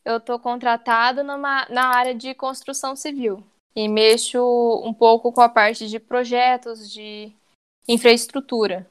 eu 0.05 0.17
estou 0.17 0.39
contratado 0.39 1.23
numa, 1.23 1.67
na 1.69 1.87
área 1.87 2.13
de 2.13 2.33
construção 2.35 2.95
civil 2.95 3.43
e 3.75 3.89
mexo 3.89 4.39
um 4.85 4.93
pouco 4.93 5.33
com 5.33 5.41
a 5.41 5.49
parte 5.49 5.89
de 5.89 5.99
projetos 5.99 6.89
de 6.91 7.31
infraestrutura. 7.87 8.89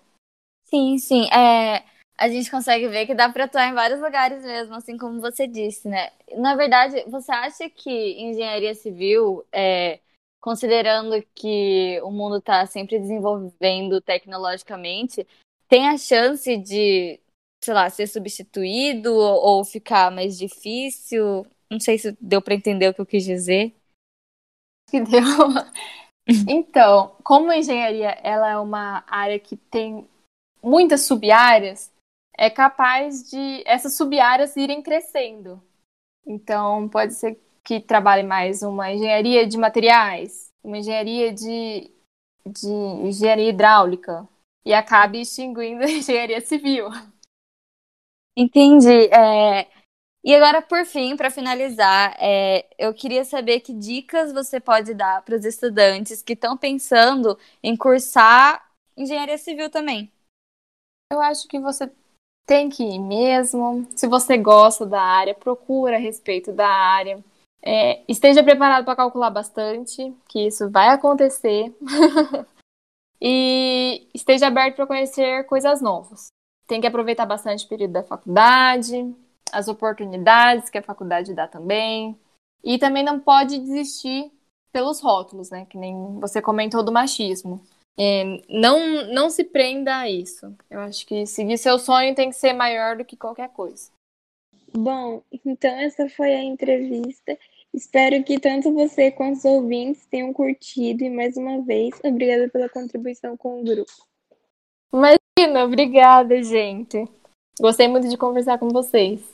Sim, 0.66 0.98
sim. 0.98 1.28
É, 1.32 1.84
a 2.18 2.28
gente 2.28 2.50
consegue 2.50 2.88
ver 2.88 3.06
que 3.06 3.14
dá 3.14 3.28
para 3.28 3.44
atuar 3.44 3.68
em 3.68 3.74
vários 3.74 4.00
lugares 4.00 4.42
mesmo, 4.44 4.74
assim 4.74 4.98
como 4.98 5.20
você 5.20 5.46
disse, 5.46 5.88
né? 5.88 6.10
Na 6.36 6.54
verdade, 6.56 7.02
você 7.08 7.32
acha 7.32 7.70
que 7.70 8.20
engenharia 8.20 8.74
civil, 8.74 9.44
é, 9.52 10.00
considerando 10.40 11.22
que 11.34 12.00
o 12.02 12.10
mundo 12.10 12.38
está 12.38 12.66
sempre 12.66 12.98
desenvolvendo 12.98 14.00
tecnologicamente, 14.00 15.26
tem 15.68 15.88
a 15.88 15.96
chance 15.96 16.56
de 16.56 17.20
sei 17.64 17.74
lá, 17.74 17.88
ser 17.88 18.06
substituído 18.06 19.14
ou 19.14 19.64
ficar 19.64 20.10
mais 20.10 20.36
difícil? 20.36 21.46
Não 21.70 21.80
sei 21.80 21.98
se 21.98 22.16
deu 22.20 22.42
para 22.42 22.54
entender 22.54 22.88
o 22.88 22.94
que 22.94 23.00
eu 23.00 23.06
quis 23.06 23.24
dizer. 23.24 23.74
Que 24.90 25.00
deu. 25.00 25.22
então, 26.48 27.16
como 27.24 27.50
a 27.50 27.56
engenharia 27.56 28.10
ela 28.22 28.50
é 28.50 28.58
uma 28.58 29.02
área 29.06 29.38
que 29.38 29.56
tem 29.56 30.06
muitas 30.62 31.02
sub-áreas, 31.02 31.92
é 32.36 32.50
capaz 32.50 33.30
de 33.30 33.62
essas 33.66 33.96
sub-áreas 33.96 34.56
irem 34.56 34.82
crescendo. 34.82 35.62
Então, 36.26 36.88
pode 36.88 37.14
ser 37.14 37.40
que 37.62 37.80
trabalhe 37.80 38.22
mais 38.22 38.62
uma 38.62 38.92
engenharia 38.92 39.46
de 39.46 39.56
materiais, 39.56 40.50
uma 40.62 40.78
engenharia 40.78 41.32
de, 41.32 41.90
de 42.46 42.68
engenharia 42.68 43.48
hidráulica 43.48 44.28
e 44.64 44.72
acabe 44.72 45.20
extinguindo 45.20 45.84
a 45.84 45.90
engenharia 45.90 46.40
civil. 46.40 46.88
Entendi. 48.36 49.08
É... 49.12 49.68
E 50.24 50.34
agora, 50.34 50.62
por 50.62 50.84
fim, 50.86 51.16
para 51.16 51.30
finalizar, 51.30 52.16
é... 52.18 52.66
eu 52.78 52.92
queria 52.94 53.24
saber 53.24 53.60
que 53.60 53.72
dicas 53.72 54.32
você 54.32 54.58
pode 54.60 54.94
dar 54.94 55.22
para 55.22 55.36
os 55.36 55.44
estudantes 55.44 56.22
que 56.22 56.32
estão 56.32 56.56
pensando 56.56 57.38
em 57.62 57.76
cursar 57.76 58.64
engenharia 58.96 59.38
civil 59.38 59.70
também. 59.70 60.10
Eu 61.12 61.20
acho 61.20 61.46
que 61.46 61.58
você 61.60 61.90
tem 62.46 62.68
que 62.68 62.82
ir 62.82 62.98
mesmo. 62.98 63.86
Se 63.96 64.06
você 64.06 64.36
gosta 64.36 64.86
da 64.86 65.00
área, 65.00 65.34
procura 65.34 65.96
a 65.96 66.00
respeito 66.00 66.52
da 66.52 66.68
área. 66.68 67.22
É, 67.62 68.02
esteja 68.06 68.42
preparado 68.42 68.84
para 68.84 68.96
calcular 68.96 69.30
bastante, 69.30 70.14
que 70.28 70.46
isso 70.46 70.70
vai 70.70 70.88
acontecer. 70.88 71.74
e 73.20 74.06
esteja 74.12 74.48
aberto 74.48 74.76
para 74.76 74.86
conhecer 74.86 75.44
coisas 75.44 75.80
novas. 75.80 76.28
Tem 76.66 76.80
que 76.80 76.86
aproveitar 76.86 77.26
bastante 77.26 77.64
o 77.64 77.68
período 77.68 77.92
da 77.92 78.02
faculdade, 78.02 79.14
as 79.52 79.68
oportunidades 79.68 80.70
que 80.70 80.78
a 80.78 80.82
faculdade 80.82 81.34
dá 81.34 81.46
também. 81.46 82.18
E 82.62 82.78
também 82.78 83.02
não 83.02 83.20
pode 83.20 83.58
desistir 83.58 84.32
pelos 84.72 85.00
rótulos, 85.00 85.50
né? 85.50 85.66
Que 85.66 85.76
nem 85.76 86.18
você 86.18 86.40
comentou 86.40 86.82
do 86.82 86.90
machismo. 86.92 87.60
É, 87.96 88.42
não, 88.48 89.06
não 89.12 89.30
se 89.30 89.44
prenda 89.44 89.98
a 89.98 90.10
isso. 90.10 90.52
Eu 90.68 90.80
acho 90.80 91.06
que 91.06 91.26
seguir 91.26 91.58
seu 91.58 91.78
sonho 91.78 92.14
tem 92.14 92.30
que 92.30 92.36
ser 92.36 92.52
maior 92.52 92.96
do 92.96 93.04
que 93.04 93.16
qualquer 93.16 93.50
coisa. 93.50 93.90
Bom, 94.76 95.22
então 95.44 95.70
essa 95.70 96.08
foi 96.08 96.34
a 96.34 96.42
entrevista. 96.42 97.38
Espero 97.72 98.22
que 98.24 98.40
tanto 98.40 98.72
você 98.72 99.10
quanto 99.10 99.36
os 99.36 99.44
ouvintes 99.44 100.06
tenham 100.06 100.32
curtido 100.32 101.04
e 101.04 101.10
mais 101.10 101.36
uma 101.36 101.60
vez, 101.62 101.94
obrigada 102.04 102.48
pela 102.48 102.68
contribuição 102.68 103.36
com 103.36 103.60
o 103.60 103.64
grupo. 103.64 103.92
Imagina, 104.92 105.23
obrigada, 105.64 106.40
gente. 106.42 107.08
Gostei 107.60 107.88
muito 107.88 108.08
de 108.08 108.16
conversar 108.16 108.58
com 108.58 108.68
vocês. 108.68 109.33